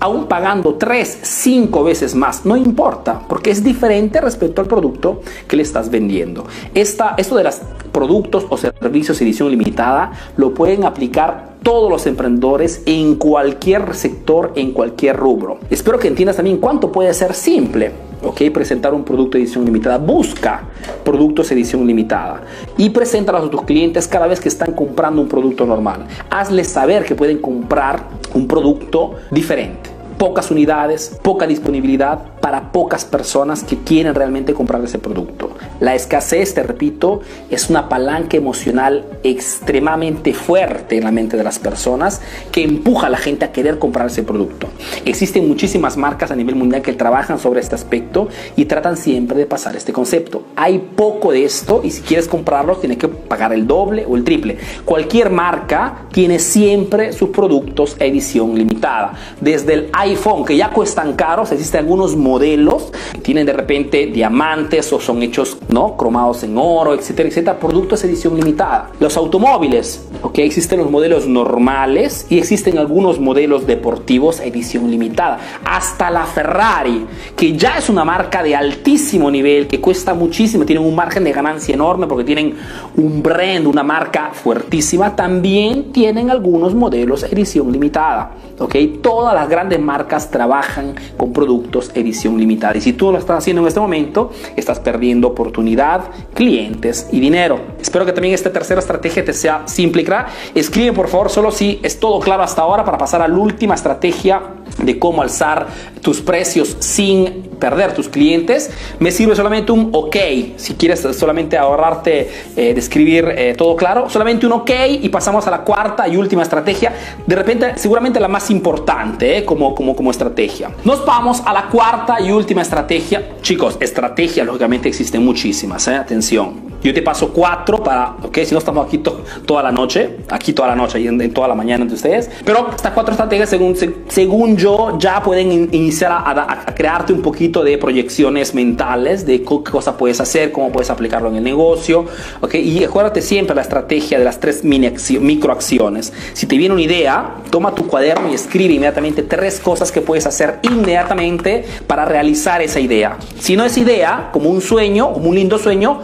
Aún 0.00 0.26
pagando 0.26 0.74
3, 0.74 1.20
5 1.22 1.84
veces 1.84 2.14
más, 2.14 2.44
no 2.44 2.56
importa, 2.56 3.22
porque 3.28 3.50
es 3.50 3.64
diferente 3.64 4.20
respecto 4.20 4.60
al 4.60 4.66
producto 4.66 5.22
que 5.48 5.56
le 5.56 5.62
estás 5.62 5.90
vendiendo. 5.90 6.46
Esta, 6.74 7.14
esto 7.16 7.36
de 7.36 7.44
los 7.44 7.60
productos 7.92 8.46
o 8.50 8.56
servicios 8.56 9.09
edición 9.18 9.50
limitada 9.50 10.12
lo 10.36 10.52
pueden 10.54 10.84
aplicar 10.84 11.50
todos 11.62 11.90
los 11.90 12.06
emprendedores 12.06 12.82
en 12.86 13.16
cualquier 13.16 13.94
sector, 13.94 14.52
en 14.56 14.72
cualquier 14.72 15.16
rubro. 15.16 15.58
Espero 15.70 15.98
que 15.98 16.08
entiendas 16.08 16.36
también 16.36 16.58
cuánto 16.58 16.90
puede 16.90 17.12
ser 17.14 17.34
simple. 17.34 17.92
¿ok? 18.22 18.42
Presentar 18.52 18.92
un 18.94 19.04
producto 19.04 19.38
edición 19.38 19.64
limitada. 19.64 19.98
Busca 19.98 20.62
productos 21.04 21.50
edición 21.52 21.86
limitada 21.86 22.42
y 22.76 22.90
preséntalos 22.90 23.46
a 23.46 23.50
tus 23.50 23.62
clientes 23.62 24.08
cada 24.08 24.26
vez 24.26 24.40
que 24.40 24.48
están 24.48 24.72
comprando 24.72 25.22
un 25.22 25.28
producto 25.28 25.66
normal. 25.66 26.06
Hazles 26.30 26.68
saber 26.68 27.04
que 27.04 27.14
pueden 27.14 27.38
comprar 27.38 28.00
un 28.34 28.46
producto 28.46 29.14
diferente 29.30 30.00
pocas 30.20 30.50
unidades, 30.50 31.18
poca 31.22 31.46
disponibilidad 31.46 32.18
para 32.40 32.72
pocas 32.72 33.04
personas 33.04 33.62
que 33.62 33.76
quieren 33.78 34.14
realmente 34.14 34.54
comprar 34.54 34.82
ese 34.82 34.98
producto. 34.98 35.50
La 35.78 35.94
escasez, 35.94 36.54
te 36.54 36.62
repito, 36.62 37.20
es 37.50 37.70
una 37.70 37.88
palanca 37.88 38.36
emocional 38.36 39.04
extremadamente 39.22 40.32
fuerte 40.32 40.96
en 40.96 41.04
la 41.04 41.10
mente 41.10 41.36
de 41.36 41.44
las 41.44 41.58
personas 41.58 42.20
que 42.50 42.64
empuja 42.64 43.06
a 43.06 43.10
la 43.10 43.18
gente 43.18 43.44
a 43.44 43.52
querer 43.52 43.78
comprar 43.78 44.06
ese 44.06 44.22
producto. 44.22 44.68
Existen 45.04 45.46
muchísimas 45.46 45.96
marcas 45.96 46.30
a 46.30 46.36
nivel 46.36 46.54
mundial 46.54 46.82
que 46.82 46.92
trabajan 46.92 47.38
sobre 47.38 47.60
este 47.60 47.74
aspecto 47.74 48.28
y 48.56 48.64
tratan 48.64 48.96
siempre 48.96 49.36
de 49.36 49.46
pasar 49.46 49.76
este 49.76 49.92
concepto. 49.92 50.44
Hay 50.56 50.78
poco 50.78 51.32
de 51.32 51.44
esto 51.44 51.82
y 51.84 51.90
si 51.90 52.02
quieres 52.02 52.26
comprarlo 52.26 52.76
tienes 52.76 52.98
que 52.98 53.08
pagar 53.08 53.52
el 53.52 53.66
doble 53.66 54.06
o 54.06 54.16
el 54.16 54.24
triple. 54.24 54.56
Cualquier 54.84 55.30
marca 55.30 56.06
tiene 56.12 56.38
siempre 56.38 57.12
sus 57.12 57.30
productos 57.30 57.96
edición 57.98 58.54
limitada. 58.54 59.12
Desde 59.40 59.74
el 59.74 59.90
iPhone, 59.92 60.44
que 60.44 60.56
ya 60.56 60.70
cuestan 60.70 61.14
caros, 61.14 61.52
existen 61.52 61.80
algunos 61.80 62.16
modelos 62.16 62.29
que 62.38 63.20
tienen 63.22 63.46
de 63.46 63.52
repente 63.52 64.06
diamantes 64.06 64.92
o 64.92 65.00
son 65.00 65.22
hechos 65.22 65.56
¿no? 65.68 65.96
cromados 65.96 66.42
en 66.42 66.56
oro, 66.56 66.94
etcétera, 66.94 67.28
etcétera. 67.28 67.58
Productos 67.58 68.04
edición 68.04 68.36
limitada. 68.36 68.90
Los 69.00 69.16
automóviles, 69.16 70.04
ok, 70.22 70.38
existen 70.38 70.80
los 70.80 70.90
modelos 70.90 71.26
normales 71.26 72.26
y 72.28 72.38
existen 72.38 72.78
algunos 72.78 73.20
modelos 73.20 73.66
deportivos 73.66 74.40
edición 74.40 74.90
limitada. 74.90 75.38
Hasta 75.64 76.10
la 76.10 76.24
Ferrari, 76.24 77.06
que 77.36 77.56
ya 77.56 77.78
es 77.78 77.88
una 77.88 78.04
marca 78.04 78.42
de 78.42 78.54
altísimo 78.54 79.30
nivel, 79.30 79.66
que 79.66 79.80
cuesta 79.80 80.14
muchísimo, 80.14 80.64
tienen 80.64 80.84
un 80.84 80.94
margen 80.94 81.24
de 81.24 81.32
ganancia 81.32 81.74
enorme 81.74 82.06
porque 82.06 82.24
tienen 82.24 82.54
un 82.96 83.22
brand, 83.22 83.66
una 83.66 83.82
marca 83.82 84.30
fuertísima, 84.32 85.14
también 85.16 85.92
tienen 85.92 86.30
algunos 86.30 86.74
modelos 86.74 87.22
edición 87.24 87.72
limitada. 87.72 88.32
¿ok? 88.58 88.76
Todas 89.02 89.34
las 89.34 89.48
grandes 89.48 89.80
marcas 89.80 90.30
trabajan 90.30 90.94
con 91.16 91.32
productos 91.32 91.90
edición 91.94 92.38
limitada. 92.38 92.76
Y 92.76 92.80
si 92.80 92.92
tú 92.92 93.10
lo 93.10 93.18
estás 93.18 93.38
haciendo 93.38 93.62
en 93.62 93.68
este 93.68 93.80
momento, 93.80 94.30
estás 94.56 94.78
perdiendo 94.80 95.28
oportunidad, 95.28 96.02
clientes 96.34 97.08
y 97.10 97.20
dinero. 97.20 97.60
Espero 97.80 98.04
que 98.04 98.12
también 98.12 98.34
esta 98.34 98.52
tercera 98.52 98.80
estrategia 98.80 99.24
te 99.24 99.32
sea 99.32 99.62
simple 99.66 100.02
y 100.02 100.04
clara. 100.10 100.28
Escribe 100.54 100.92
por 100.92 101.08
favor 101.08 101.30
solo 101.30 101.50
si 101.50 101.78
es 101.82 102.00
todo 102.00 102.18
claro 102.20 102.42
hasta 102.42 102.62
ahora 102.62 102.84
para 102.84 102.98
pasar 102.98 103.22
a 103.22 103.28
la 103.28 103.36
última 103.36 103.74
estrategia 103.74 104.42
de 104.78 104.98
cómo 104.98 105.22
alzar 105.22 105.66
tus 106.00 106.20
precios 106.20 106.76
sin 106.80 107.50
perder 107.58 107.94
tus 107.94 108.08
clientes. 108.08 108.70
Me 108.98 109.10
sirve 109.10 109.36
solamente 109.36 109.72
un 109.72 109.90
OK. 109.92 110.16
Si 110.56 110.74
quieres 110.74 111.00
solamente 111.16 111.58
ahorrarte 111.58 112.30
eh, 112.56 112.74
de 112.74 112.80
escribir 112.80 113.32
eh, 113.36 113.54
todo 113.56 113.76
claro, 113.76 114.08
solamente 114.08 114.46
un 114.46 114.52
OK 114.52 114.70
y 115.00 115.08
pasamos 115.08 115.46
a 115.46 115.50
la 115.50 115.62
cuarta 115.62 116.08
y 116.08 116.16
última 116.16 116.42
estrategia. 116.42 116.92
De 117.26 117.36
repente, 117.36 117.76
seguramente 117.76 118.18
la 118.18 118.28
más 118.28 118.50
importante 118.50 119.38
eh, 119.38 119.44
como, 119.44 119.74
como, 119.74 119.94
como 119.94 120.10
estrategia. 120.10 120.70
Nos 120.84 121.04
vamos 121.04 121.42
a 121.44 121.52
la 121.52 121.68
cuarta 121.68 122.20
y 122.20 122.32
última 122.32 122.62
estrategia. 122.62 123.36
Chicos, 123.42 123.76
estrategias 123.80 124.46
lógicamente 124.46 124.88
existen 124.88 125.24
muchísimas. 125.24 125.86
Atención. 125.88 126.69
Yo 126.82 126.94
te 126.94 127.02
paso 127.02 127.28
cuatro 127.28 127.82
para, 127.82 128.16
ok, 128.22 128.38
si 128.44 128.52
no 128.52 128.58
estamos 128.58 128.86
aquí 128.86 128.98
toda 128.98 129.62
la 129.62 129.70
noche, 129.70 130.18
aquí 130.28 130.52
toda 130.52 130.68
la 130.68 130.76
noche 130.76 131.00
y 131.00 131.06
en, 131.06 131.32
toda 131.34 131.48
la 131.48 131.54
mañana 131.54 131.82
entre 131.82 131.96
ustedes. 131.96 132.30
Pero 132.44 132.70
estas 132.74 132.92
cuatro 132.92 133.12
estrategias, 133.12 133.50
según, 133.50 133.76
según 134.08 134.56
yo, 134.56 134.98
ya 134.98 135.22
pueden 135.22 135.52
iniciar 135.72 136.12
a, 136.12 136.64
crearte 136.74 137.12
un 137.12 137.20
poquito 137.20 137.62
de 137.62 137.76
proyecciones 137.76 138.54
mentales 138.54 139.26
de 139.26 139.42
qué 139.42 139.70
cosa 139.70 139.96
puedes 139.96 140.20
hacer, 140.20 140.52
cómo 140.52 140.72
puedes 140.72 140.90
aplicarlo 140.90 141.28
en 141.28 141.36
el 141.36 141.44
negocio, 141.44 142.06
ok. 142.40 142.54
Y 142.54 142.84
acuérdate 142.84 143.20
siempre 143.20 143.54
la 143.54 143.62
estrategia 143.62 144.18
de 144.18 144.24
las 144.24 144.40
tres 144.40 144.64
microacciones. 144.64 146.12
Si 146.32 146.46
te 146.46 146.56
viene 146.56 146.74
una 146.74 146.82
idea, 146.82 147.36
toma 147.50 147.74
tu 147.74 147.86
cuaderno 147.86 148.30
y 148.30 148.34
escribe 148.34 148.74
inmediatamente 148.74 149.22
tres 149.22 149.60
cosas 149.60 149.92
que 149.92 150.00
puedes 150.00 150.26
hacer 150.26 150.58
inmediatamente 150.62 151.64
para 151.86 152.04
realizar 152.04 152.62
esa 152.62 152.80
idea. 152.80 153.18
Si 153.38 153.56
no 153.56 153.64
es 153.64 153.76
idea, 153.76 154.30
como 154.32 154.50
un 154.50 154.60
sueño, 154.60 155.12
como 155.12 155.28
un 155.28 155.34
lindo 155.34 155.58
sueño, 155.58 156.00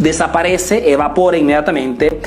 desaparece, 0.00 0.90
evapora 0.90 1.36
inmediatamente 1.36 2.20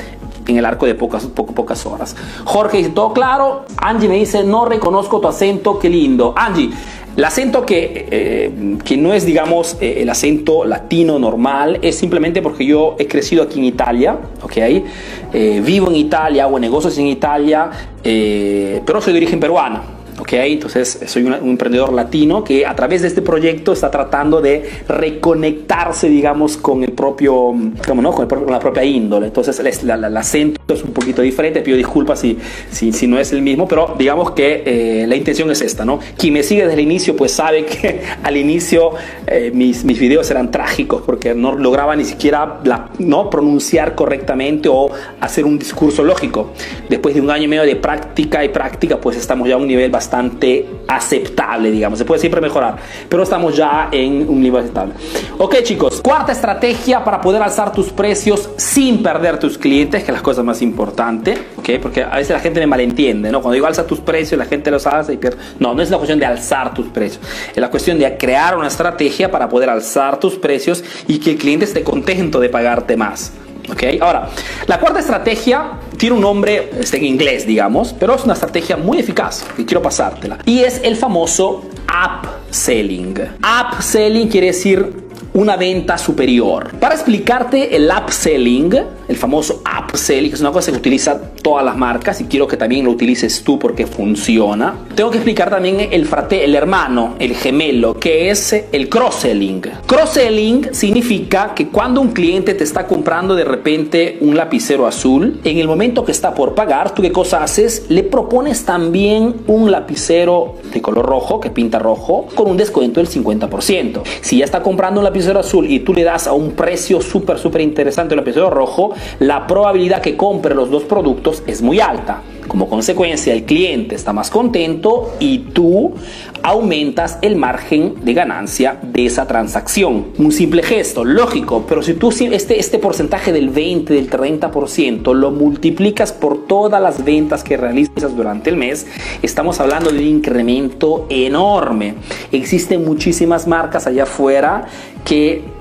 en 0.46 0.56
el 0.56 0.64
arco 0.64 0.86
de 0.86 0.94
pocas, 0.94 1.26
pocas 1.26 1.86
horas. 1.86 2.16
Jorge 2.44 2.78
dice, 2.78 2.90
todo 2.90 3.12
claro. 3.12 3.64
Angie 3.76 4.08
me 4.08 4.16
dice, 4.16 4.44
no 4.44 4.64
reconozco 4.64 5.20
tu 5.20 5.28
acento, 5.28 5.78
qué 5.78 5.88
lindo. 5.88 6.34
Angie, 6.36 6.70
el 7.16 7.24
acento 7.24 7.64
que, 7.64 8.08
eh, 8.10 8.76
que 8.84 8.96
no 8.96 9.14
es, 9.14 9.24
digamos, 9.24 9.76
eh, 9.80 10.02
el 10.02 10.10
acento 10.10 10.64
latino 10.64 11.18
normal, 11.18 11.78
es 11.80 11.96
simplemente 11.96 12.42
porque 12.42 12.66
yo 12.66 12.96
he 12.98 13.06
crecido 13.06 13.44
aquí 13.44 13.60
en 13.60 13.66
Italia, 13.66 14.18
¿ok? 14.42 14.56
Eh, 14.56 15.62
vivo 15.64 15.88
en 15.88 15.96
Italia, 15.96 16.44
hago 16.44 16.58
negocios 16.58 16.98
en 16.98 17.06
Italia, 17.06 17.70
pero 18.02 19.00
soy 19.00 19.12
de 19.12 19.18
origen 19.20 19.40
peruano. 19.40 19.93
¿Ok? 20.18 20.32
Entonces 20.32 21.00
soy 21.06 21.24
un, 21.24 21.34
emprendedor 21.34 21.92
latino 21.92 22.44
que 22.44 22.66
a 22.66 22.74
través 22.74 23.02
de 23.02 23.08
este 23.08 23.22
proyecto 23.22 23.72
está 23.72 23.90
tratando 23.90 24.40
de 24.40 24.68
reconectarse, 24.88 26.08
digamos, 26.08 26.56
con 26.56 26.82
el 26.84 26.92
propio, 26.92 27.52
¿no? 27.94 28.12
con, 28.12 28.28
la 28.50 28.58
propia 28.58 28.84
índole. 28.84 29.26
Entonces 29.26 29.58
el, 29.60 30.16
acento 30.16 30.74
es 30.74 30.82
un 30.82 30.92
poquito 30.92 31.22
diferente, 31.22 31.60
pido 31.60 31.76
disculpas 31.76 32.20
si, 32.20 32.38
si, 32.70 32.92
si 32.92 33.06
no 33.06 33.18
es 33.18 33.32
el 33.32 33.42
mismo, 33.42 33.66
pero 33.66 33.94
digamos 33.98 34.30
que 34.32 34.62
eh, 34.64 35.06
la 35.06 35.16
intención 35.16 35.50
es 35.50 35.60
esta, 35.60 35.84
¿no? 35.84 35.98
Quien 36.16 36.34
me 36.34 36.42
sigue 36.42 36.62
desde 36.62 36.74
el 36.74 36.80
inicio 36.80 37.16
pues 37.16 37.32
sabe 37.32 37.64
que 37.64 38.02
al 38.22 38.36
inicio 38.36 38.92
eh, 39.26 39.50
mis, 39.52 39.84
mis 39.84 39.98
videos 39.98 40.30
eran 40.30 40.50
trágicos 40.50 41.02
porque 41.02 41.34
no 41.34 41.54
lograba 41.54 41.96
ni 41.96 42.04
siquiera 42.04 42.60
la, 42.64 42.90
¿no? 42.98 43.30
pronunciar 43.30 43.94
correctamente 43.94 44.68
o 44.68 44.90
hacer 45.20 45.44
un 45.44 45.58
discurso 45.58 46.04
lógico. 46.04 46.52
Después 46.88 47.14
de 47.14 47.20
un 47.20 47.30
año 47.30 47.44
y 47.44 47.48
medio 47.48 47.64
de 47.64 47.76
práctica 47.76 48.44
y 48.44 48.48
práctica 48.48 48.98
pues 48.98 49.16
estamos 49.16 49.48
ya 49.48 49.54
a 49.54 49.58
un 49.58 49.66
nivel 49.66 49.90
bastante 49.90 50.03
bastante 50.04 50.66
aceptable, 50.86 51.70
digamos. 51.70 51.98
Se 51.98 52.04
puede 52.04 52.20
siempre 52.20 52.40
mejorar, 52.40 52.76
pero 53.08 53.22
estamos 53.22 53.56
ya 53.56 53.88
en 53.90 54.28
un 54.28 54.40
nivel 54.40 54.62
aceptable. 54.62 54.92
Ok, 55.38 55.62
chicos, 55.62 56.00
cuarta 56.02 56.32
estrategia 56.32 57.02
para 57.02 57.20
poder 57.20 57.42
alzar 57.42 57.72
tus 57.72 57.90
precios 57.90 58.50
sin 58.56 59.02
perder 59.02 59.38
tus 59.38 59.56
clientes, 59.56 60.04
que 60.04 60.10
es 60.10 60.16
la 60.16 60.22
cosa 60.22 60.42
más 60.42 60.60
importante, 60.60 61.38
ok, 61.56 61.70
porque 61.80 62.02
a 62.02 62.16
veces 62.16 62.30
la 62.30 62.40
gente 62.40 62.60
me 62.60 62.66
malentiende, 62.66 63.30
¿no? 63.32 63.40
Cuando 63.40 63.54
digo 63.54 63.66
alza 63.66 63.86
tus 63.86 64.00
precios, 64.00 64.38
la 64.38 64.44
gente 64.44 64.70
los 64.70 64.86
alza 64.86 65.12
y 65.12 65.16
pierde. 65.16 65.38
No, 65.58 65.74
no 65.74 65.82
es 65.82 65.90
la 65.90 65.96
cuestión 65.96 66.18
de 66.18 66.26
alzar 66.26 66.74
tus 66.74 66.86
precios, 66.88 67.24
es 67.50 67.56
la 67.56 67.70
cuestión 67.70 67.98
de 67.98 68.16
crear 68.18 68.56
una 68.56 68.68
estrategia 68.68 69.30
para 69.30 69.48
poder 69.48 69.70
alzar 69.70 70.20
tus 70.20 70.34
precios 70.34 70.84
y 71.08 71.18
que 71.18 71.30
el 71.30 71.38
cliente 71.38 71.64
esté 71.64 71.82
contento 71.82 72.40
de 72.40 72.50
pagarte 72.50 72.96
más. 72.96 73.32
Okay. 73.70 73.98
Ahora, 74.00 74.28
la 74.66 74.78
cuarta 74.78 75.00
estrategia 75.00 75.78
tiene 75.96 76.16
un 76.16 76.22
nombre 76.22 76.70
este, 76.78 76.98
en 76.98 77.04
inglés, 77.04 77.46
digamos, 77.46 77.94
pero 77.98 78.14
es 78.14 78.24
una 78.24 78.34
estrategia 78.34 78.76
muy 78.76 78.98
eficaz 78.98 79.44
y 79.56 79.64
quiero 79.64 79.82
pasártela. 79.82 80.38
Y 80.44 80.60
es 80.60 80.80
el 80.84 80.96
famoso 80.96 81.64
upselling. 81.88 83.14
Upselling 83.42 84.28
quiere 84.28 84.48
decir 84.48 85.04
una 85.34 85.56
venta 85.56 85.98
superior. 85.98 86.78
Para 86.78 86.94
explicarte 86.94 87.74
el 87.74 87.90
upselling, 87.90 88.72
el 89.08 89.16
famoso 89.16 89.62
upselling, 89.94 90.30
que 90.30 90.34
es 90.34 90.40
una 90.40 90.52
cosa 90.52 90.72
que 90.72 90.78
utiliza 90.78 91.20
todas 91.42 91.64
las 91.64 91.76
marcas 91.76 92.20
y 92.20 92.24
quiero 92.24 92.46
que 92.46 92.56
también 92.56 92.84
lo 92.84 92.90
utilices 92.90 93.42
tú 93.42 93.58
porque 93.58 93.86
funciona, 93.86 94.74
tengo 94.94 95.10
que 95.10 95.18
explicar 95.18 95.50
también 95.50 95.88
el 95.90 96.06
frate, 96.06 96.44
el 96.44 96.54
hermano, 96.54 97.14
el 97.18 97.34
gemelo, 97.34 97.94
que 97.98 98.30
es 98.30 98.52
el 98.52 98.88
cross-selling. 98.88 99.62
Cross-selling 99.86 100.74
significa 100.74 101.54
que 101.54 101.68
cuando 101.68 102.00
un 102.00 102.12
cliente 102.12 102.54
te 102.54 102.64
está 102.64 102.86
comprando 102.86 103.34
de 103.34 103.44
repente 103.44 104.18
un 104.20 104.36
lapicero 104.36 104.86
azul, 104.86 105.40
en 105.44 105.58
el 105.58 105.66
momento 105.66 106.04
que 106.04 106.12
está 106.12 106.34
por 106.34 106.54
pagar, 106.54 106.94
¿tú 106.94 107.02
qué 107.02 107.12
cosa 107.12 107.42
haces? 107.42 107.86
Le 107.88 108.02
propones 108.02 108.64
también 108.64 109.34
un 109.46 109.70
lapicero 109.70 110.56
de 110.72 110.82
color 110.82 111.06
rojo, 111.06 111.40
que 111.40 111.50
pinta 111.50 111.78
rojo, 111.78 112.26
con 112.34 112.50
un 112.50 112.56
descuento 112.56 113.00
del 113.00 113.08
50%. 113.08 114.02
Si 114.20 114.38
ya 114.38 114.44
está 114.44 114.62
comprando 114.62 115.00
un 115.00 115.04
lapicero 115.04 115.40
azul 115.40 115.70
y 115.70 115.80
tú 115.80 115.94
le 115.94 116.04
das 116.04 116.26
a 116.26 116.32
un 116.32 116.52
precio 116.52 117.00
súper, 117.00 117.38
súper 117.38 117.60
interesante 117.60 118.14
el 118.14 118.18
lapicero 118.20 118.50
rojo, 118.50 118.92
la 119.18 119.46
probabilidad 119.46 119.83
que 120.02 120.16
compre 120.16 120.54
los 120.54 120.70
dos 120.70 120.84
productos 120.84 121.42
es 121.46 121.62
muy 121.62 121.80
alta. 121.80 122.22
Como 122.48 122.68
consecuencia, 122.68 123.32
el 123.32 123.44
cliente 123.44 123.94
está 123.94 124.12
más 124.12 124.30
contento 124.30 125.14
y 125.18 125.38
tú 125.38 125.94
aumentas 126.42 127.18
el 127.22 127.36
margen 127.36 127.94
de 128.02 128.12
ganancia 128.12 128.78
de 128.82 129.06
esa 129.06 129.26
transacción. 129.26 130.08
Un 130.18 130.30
simple 130.30 130.62
gesto, 130.62 131.04
lógico, 131.04 131.64
pero 131.66 131.82
si 131.82 131.94
tú 131.94 132.10
este, 132.10 132.60
este 132.60 132.78
porcentaje 132.78 133.32
del 133.32 133.48
20, 133.48 133.94
del 133.94 134.10
30% 134.10 135.14
lo 135.14 135.30
multiplicas 135.30 136.12
por 136.12 136.46
todas 136.46 136.82
las 136.82 137.02
ventas 137.02 137.42
que 137.42 137.56
realizas 137.56 138.14
durante 138.14 138.50
el 138.50 138.56
mes, 138.56 138.86
estamos 139.22 139.58
hablando 139.60 139.90
de 139.90 140.00
un 140.00 140.06
incremento 140.06 141.06
enorme. 141.08 141.94
Existen 142.30 142.84
muchísimas 142.84 143.46
marcas 143.46 143.86
allá 143.86 144.02
afuera 144.02 144.66
que 145.04 145.53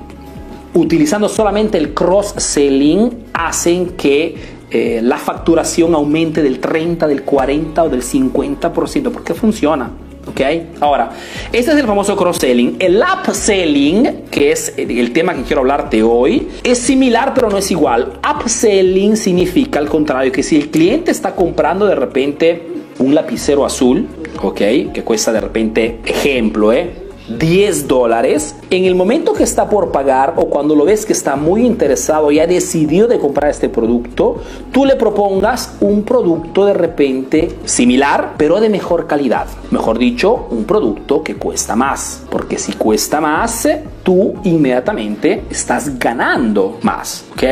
utilizando 0.74 1.30
solamente 1.30 1.78
el 1.78 1.94
cross-selling 1.94 3.26
hacen 3.34 3.92
que 3.92 4.36
eh, 4.72 5.02
la 5.04 5.18
facturación 5.18 5.94
aumente 5.94 6.42
del 6.42 6.60
30, 6.60 7.08
del 7.08 7.24
40 7.24 7.84
o 7.84 7.90
del 7.90 8.02
50%, 8.02 9.12
porque 9.12 9.34
funciona. 9.34 9.92
¿Ok? 10.26 10.40
Ahora, 10.80 11.12
este 11.52 11.72
es 11.72 11.78
el 11.78 11.86
famoso 11.86 12.16
cross-selling. 12.16 12.78
El 12.80 13.02
upselling, 13.02 14.24
que 14.32 14.52
es 14.52 14.74
el 14.78 15.12
tema 15.12 15.34
que 15.34 15.44
quiero 15.44 15.62
hablarte 15.62 16.02
hoy, 16.02 16.48
es 16.64 16.78
similar 16.80 17.34
pero 17.34 17.50
no 17.50 17.58
es 17.58 17.70
igual. 17.72 18.14
Upselling 18.28 19.18
significa 19.18 19.80
al 19.80 19.90
contrario 19.90 20.32
que 20.32 20.42
si 20.42 20.56
el 20.56 20.70
cliente 20.70 21.12
está 21.12 21.36
comprando 21.36 21.86
de 21.86 21.96
repente 21.96 22.64
un 23.00 23.14
lapicero 23.14 23.66
azul, 23.66 24.08
¿ok? 24.42 24.58
Que 24.94 25.04
cuesta 25.04 25.34
de 25.34 25.42
repente, 25.42 26.00
ejemplo, 26.06 26.72
¿eh? 26.72 27.03
10 27.28 27.88
dólares, 27.88 28.56
en 28.70 28.86
el 28.86 28.96
momento 28.96 29.34
que 29.34 29.44
está 29.44 29.70
por 29.70 29.92
pagar 29.92 30.34
o 30.38 30.48
cuando 30.48 30.76
lo 30.76 30.86
ves 30.86 31.06
que 31.06 31.14
está 31.14 31.36
muy 31.36 31.66
interesado 31.66 32.32
y 32.32 32.40
ha 32.40 32.48
decidido 32.48 33.08
de 33.08 33.20
comprar 33.20 33.52
este 33.52 33.70
producto, 33.70 34.42
tú 34.72 34.86
le 34.86 34.96
propongas 34.96 35.76
un 35.80 36.04
producto 36.04 36.66
de 36.66 36.74
repente 36.74 37.58
similar, 37.66 38.34
pero 38.38 38.60
de 38.60 38.70
mejor 38.70 39.08
calidad. 39.08 39.48
Mejor 39.72 39.98
dicho, 39.98 40.48
un 40.50 40.66
producto 40.66 41.24
que 41.24 41.36
cuesta 41.36 41.76
más. 41.76 42.24
Porque 42.30 42.58
si 42.58 42.74
cuesta 42.74 43.22
más, 43.22 43.68
tú 44.04 44.34
inmediatamente 44.44 45.44
estás 45.50 45.98
ganando 45.98 46.80
más. 46.82 47.26
¿Ok? 47.34 47.44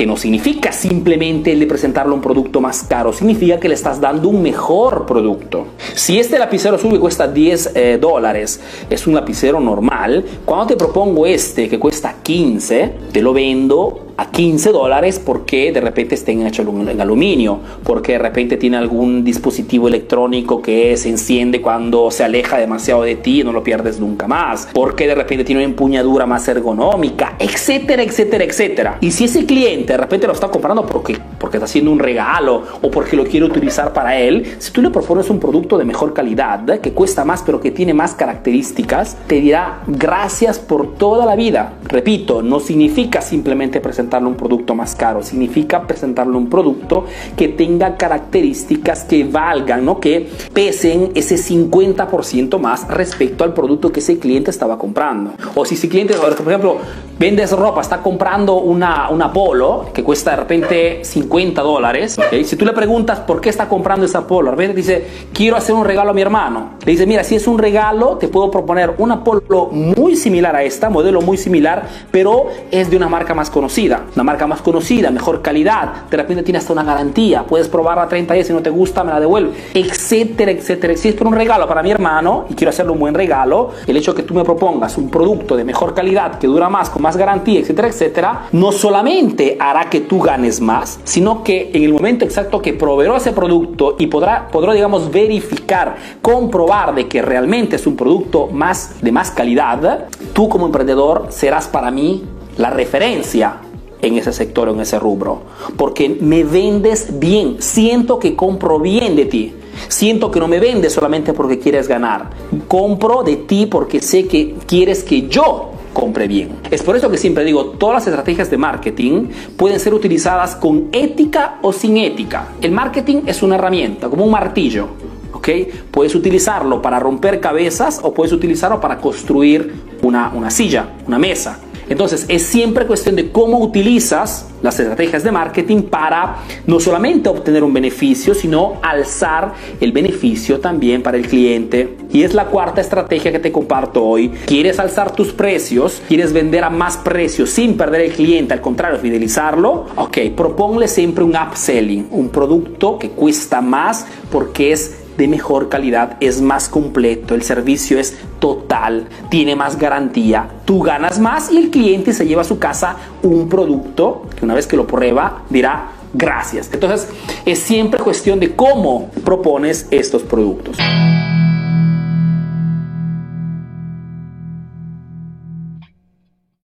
Que 0.00 0.06
no 0.06 0.16
significa 0.16 0.72
simplemente 0.72 1.52
el 1.52 1.60
de 1.60 1.66
presentarle 1.66 2.14
un 2.14 2.22
producto 2.22 2.58
más 2.58 2.84
caro, 2.84 3.12
significa 3.12 3.60
que 3.60 3.68
le 3.68 3.74
estás 3.74 4.00
dando 4.00 4.30
un 4.30 4.40
mejor 4.40 5.04
producto. 5.04 5.66
Si 5.94 6.18
este 6.18 6.38
lapicero 6.38 6.78
que 6.78 6.98
cuesta 6.98 7.28
10 7.28 7.72
eh, 7.74 7.98
dólares 8.00 8.62
es 8.88 9.06
un 9.06 9.14
lapicero 9.14 9.60
normal, 9.60 10.24
cuando 10.46 10.68
te 10.68 10.76
propongo 10.76 11.26
este 11.26 11.68
que 11.68 11.78
cuesta 11.78 12.14
15, 12.22 12.94
te 13.12 13.20
lo 13.20 13.34
vendo 13.34 14.09
a 14.20 14.30
15 14.30 14.72
dólares 14.72 15.18
porque 15.18 15.72
de 15.72 15.80
repente 15.80 16.14
estén 16.14 16.46
hecho 16.46 16.60
en 16.60 17.00
aluminio, 17.00 17.58
porque 17.82 18.12
de 18.12 18.18
repente 18.18 18.58
tiene 18.58 18.76
algún 18.76 19.24
dispositivo 19.24 19.88
electrónico 19.88 20.60
que 20.60 20.94
se 20.98 21.08
enciende 21.08 21.62
cuando 21.62 22.10
se 22.10 22.22
aleja 22.22 22.58
demasiado 22.58 23.02
de 23.02 23.16
ti 23.16 23.40
y 23.40 23.44
no 23.44 23.50
lo 23.50 23.64
pierdes 23.64 23.98
nunca 23.98 24.28
más, 24.28 24.68
porque 24.74 25.06
de 25.06 25.14
repente 25.14 25.42
tiene 25.42 25.62
una 25.62 25.70
empuñadura 25.70 26.26
más 26.26 26.46
ergonómica, 26.48 27.36
etcétera, 27.38 28.02
etcétera, 28.02 28.44
etcétera. 28.44 28.98
Y 29.00 29.10
si 29.10 29.24
ese 29.24 29.46
cliente 29.46 29.94
de 29.94 29.96
repente 29.96 30.26
lo 30.26 30.34
está 30.34 30.48
comprando 30.48 30.84
porque, 30.84 31.16
porque 31.38 31.56
está 31.56 31.64
haciendo 31.64 31.90
un 31.90 31.98
regalo 31.98 32.62
o 32.82 32.90
porque 32.90 33.16
lo 33.16 33.24
quiere 33.24 33.46
utilizar 33.46 33.94
para 33.94 34.18
él, 34.18 34.54
si 34.58 34.70
tú 34.70 34.82
le 34.82 34.90
propones 34.90 35.30
un 35.30 35.40
producto 35.40 35.78
de 35.78 35.86
mejor 35.86 36.12
calidad, 36.12 36.78
que 36.80 36.92
cuesta 36.92 37.24
más 37.24 37.42
pero 37.42 37.58
que 37.58 37.70
tiene 37.70 37.94
más 37.94 38.12
características, 38.12 39.16
te 39.26 39.36
dirá 39.36 39.80
gracias 39.86 40.58
por 40.58 40.96
toda 40.96 41.24
la 41.24 41.36
vida. 41.36 41.72
Repito, 41.84 42.42
no 42.42 42.60
significa 42.60 43.22
simplemente 43.22 43.80
presentar 43.80 44.09
un 44.18 44.34
producto 44.34 44.74
más 44.74 44.94
caro, 44.94 45.22
significa 45.22 45.86
presentarle 45.86 46.36
un 46.36 46.48
producto 46.48 47.04
que 47.36 47.48
tenga 47.48 47.96
características 47.96 49.04
que 49.04 49.24
valgan, 49.24 49.84
¿no? 49.84 50.00
que 50.00 50.28
pesen 50.52 51.12
ese 51.14 51.36
50% 51.36 52.58
más 52.58 52.88
respecto 52.88 53.44
al 53.44 53.54
producto 53.54 53.92
que 53.92 54.00
ese 54.00 54.18
cliente 54.18 54.50
estaba 54.50 54.78
comprando. 54.78 55.32
O 55.54 55.64
si 55.64 55.74
ese 55.74 55.88
cliente, 55.88 56.14
por 56.14 56.32
ejemplo, 56.32 56.78
vendes 57.18 57.52
ropa, 57.52 57.80
está 57.80 58.02
comprando 58.02 58.56
una, 58.56 59.10
una 59.10 59.32
polo 59.32 59.90
que 59.92 60.02
cuesta 60.02 60.32
de 60.32 60.36
repente 60.36 61.04
50 61.04 61.62
dólares, 61.62 62.18
si 62.44 62.56
tú 62.56 62.64
le 62.64 62.72
preguntas 62.72 63.20
por 63.20 63.40
qué 63.40 63.48
está 63.48 63.68
comprando 63.68 64.06
esa 64.06 64.26
polo, 64.26 64.54
de 64.56 64.68
dice, 64.74 65.06
quiero 65.32 65.56
hacer 65.56 65.74
un 65.74 65.84
regalo 65.84 66.10
a 66.10 66.14
mi 66.14 66.22
hermano. 66.22 66.72
Le 66.84 66.92
dice, 66.92 67.06
mira, 67.06 67.24
si 67.24 67.34
es 67.34 67.46
un 67.46 67.58
regalo, 67.58 68.16
te 68.16 68.28
puedo 68.28 68.50
proponer 68.50 68.94
una 68.98 69.22
polo 69.22 69.66
muy 69.66 70.16
similar 70.16 70.56
a 70.56 70.62
esta, 70.62 70.88
modelo 70.90 71.20
muy 71.20 71.36
similar, 71.36 71.86
pero 72.10 72.46
es 72.70 72.90
de 72.90 72.96
una 72.96 73.08
marca 73.08 73.34
más 73.34 73.50
conocida 73.50 73.99
una 74.14 74.24
marca 74.24 74.46
más 74.46 74.60
conocida, 74.60 75.10
mejor 75.10 75.42
calidad, 75.42 76.08
de 76.10 76.16
repente 76.16 76.42
tiene 76.42 76.58
hasta 76.58 76.72
una 76.72 76.82
garantía, 76.82 77.44
puedes 77.44 77.68
probarla 77.68 78.08
30 78.08 78.34
días, 78.34 78.46
si 78.46 78.52
no 78.52 78.60
te 78.60 78.70
gusta 78.70 79.04
me 79.04 79.12
la 79.12 79.20
devuelve, 79.20 79.52
etcétera, 79.74 80.50
etcétera. 80.50 80.96
Si 80.96 81.08
es 81.08 81.14
por 81.14 81.26
un 81.26 81.34
regalo 81.34 81.66
para 81.66 81.82
mi 81.82 81.90
hermano 81.90 82.46
y 82.48 82.54
quiero 82.54 82.70
hacerle 82.70 82.92
un 82.92 82.98
buen 82.98 83.14
regalo, 83.14 83.70
el 83.86 83.96
hecho 83.96 84.14
que 84.14 84.22
tú 84.22 84.34
me 84.34 84.44
propongas 84.44 84.96
un 84.98 85.10
producto 85.10 85.56
de 85.56 85.64
mejor 85.64 85.94
calidad, 85.94 86.38
que 86.38 86.46
dura 86.46 86.68
más, 86.68 86.90
con 86.90 87.02
más 87.02 87.16
garantía, 87.16 87.60
etcétera, 87.60 87.88
etcétera, 87.88 88.46
no 88.52 88.72
solamente 88.72 89.56
hará 89.58 89.88
que 89.88 90.00
tú 90.00 90.20
ganes 90.20 90.60
más, 90.60 91.00
sino 91.04 91.42
que 91.42 91.70
en 91.72 91.84
el 91.84 91.92
momento 91.92 92.24
exacto 92.24 92.60
que 92.60 92.72
proveeró 92.72 93.16
ese 93.16 93.32
producto 93.32 93.96
y 93.98 94.06
podrá, 94.06 94.48
podrá 94.48 94.72
digamos, 94.72 95.10
verificar, 95.10 95.96
comprobar 96.22 96.94
de 96.94 97.08
que 97.08 97.22
realmente 97.22 97.76
es 97.76 97.86
un 97.86 97.96
producto 97.96 98.48
más 98.48 99.00
de 99.00 99.12
más 99.12 99.30
calidad, 99.30 100.06
tú 100.32 100.48
como 100.48 100.66
emprendedor 100.66 101.26
serás 101.30 101.68
para 101.68 101.90
mí 101.90 102.24
la 102.56 102.70
referencia 102.70 103.56
en 104.02 104.16
ese 104.16 104.32
sector 104.32 104.68
o 104.68 104.74
en 104.74 104.80
ese 104.80 104.98
rubro. 104.98 105.42
Porque 105.76 106.08
me 106.20 106.44
vendes 106.44 107.18
bien, 107.18 107.56
siento 107.60 108.18
que 108.18 108.36
compro 108.36 108.78
bien 108.78 109.16
de 109.16 109.26
ti. 109.26 109.54
Siento 109.88 110.30
que 110.30 110.40
no 110.40 110.48
me 110.48 110.60
vendes 110.60 110.92
solamente 110.92 111.32
porque 111.32 111.58
quieres 111.58 111.88
ganar. 111.88 112.30
Compro 112.68 113.22
de 113.22 113.36
ti 113.36 113.66
porque 113.66 114.00
sé 114.00 114.26
que 114.26 114.56
quieres 114.66 115.04
que 115.04 115.28
yo 115.28 115.70
compre 115.92 116.28
bien. 116.28 116.50
Es 116.70 116.82
por 116.82 116.96
eso 116.96 117.10
que 117.10 117.18
siempre 117.18 117.44
digo, 117.44 117.66
todas 117.66 117.96
las 117.96 118.06
estrategias 118.06 118.50
de 118.50 118.56
marketing 118.56 119.28
pueden 119.56 119.80
ser 119.80 119.94
utilizadas 119.94 120.56
con 120.56 120.88
ética 120.92 121.58
o 121.62 121.72
sin 121.72 121.96
ética. 121.96 122.48
El 122.60 122.72
marketing 122.72 123.22
es 123.26 123.42
una 123.42 123.56
herramienta, 123.56 124.08
como 124.08 124.24
un 124.24 124.30
martillo. 124.30 124.88
¿ok? 125.32 125.48
Puedes 125.90 126.14
utilizarlo 126.14 126.82
para 126.82 126.98
romper 126.98 127.40
cabezas 127.40 128.00
o 128.02 128.12
puedes 128.12 128.32
utilizarlo 128.32 128.80
para 128.80 128.98
construir 128.98 129.72
una, 130.02 130.30
una 130.34 130.50
silla, 130.50 130.90
una 131.06 131.18
mesa. 131.18 131.58
Entonces 131.90 132.24
es 132.28 132.44
siempre 132.44 132.86
cuestión 132.86 133.16
de 133.16 133.30
cómo 133.30 133.58
utilizas 133.58 134.46
las 134.62 134.78
estrategias 134.78 135.24
de 135.24 135.32
marketing 135.32 135.82
para 135.82 136.36
no 136.66 136.78
solamente 136.78 137.28
obtener 137.28 137.64
un 137.64 137.72
beneficio, 137.72 138.32
sino 138.32 138.74
alzar 138.80 139.54
el 139.80 139.90
beneficio 139.90 140.60
también 140.60 141.02
para 141.02 141.16
el 141.16 141.26
cliente. 141.26 141.96
Y 142.12 142.22
es 142.22 142.32
la 142.32 142.46
cuarta 142.46 142.80
estrategia 142.80 143.32
que 143.32 143.40
te 143.40 143.50
comparto 143.50 144.04
hoy. 144.04 144.30
¿Quieres 144.46 144.78
alzar 144.78 145.12
tus 145.12 145.32
precios? 145.32 146.00
¿Quieres 146.06 146.32
vender 146.32 146.62
a 146.62 146.70
más 146.70 146.96
precios 146.96 147.50
sin 147.50 147.76
perder 147.76 148.02
el 148.02 148.12
cliente? 148.12 148.54
Al 148.54 148.60
contrario, 148.60 149.00
fidelizarlo. 149.00 149.86
Ok, 149.96 150.18
proponle 150.36 150.86
siempre 150.86 151.24
un 151.24 151.34
upselling, 151.36 152.06
un 152.12 152.28
producto 152.28 152.98
que 152.98 153.10
cuesta 153.10 153.60
más 153.60 154.06
porque 154.30 154.70
es 154.70 154.99
de 155.20 155.28
mejor 155.28 155.68
calidad, 155.68 156.16
es 156.20 156.40
más 156.40 156.70
completo, 156.70 157.34
el 157.34 157.42
servicio 157.42 157.98
es 157.98 158.16
total, 158.38 159.06
tiene 159.28 159.54
más 159.54 159.78
garantía, 159.78 160.48
tú 160.64 160.80
ganas 160.80 161.18
más 161.18 161.52
y 161.52 161.58
el 161.58 161.70
cliente 161.70 162.14
se 162.14 162.26
lleva 162.26 162.40
a 162.40 162.44
su 162.46 162.58
casa 162.58 162.96
un 163.22 163.46
producto 163.46 164.22
que 164.34 164.46
una 164.46 164.54
vez 164.54 164.66
que 164.66 164.78
lo 164.78 164.86
prueba 164.86 165.42
dirá 165.50 165.90
gracias. 166.14 166.70
Entonces 166.72 167.06
es 167.44 167.58
siempre 167.58 168.00
cuestión 168.00 168.40
de 168.40 168.56
cómo 168.56 169.10
propones 169.22 169.86
estos 169.90 170.22
productos. 170.22 170.78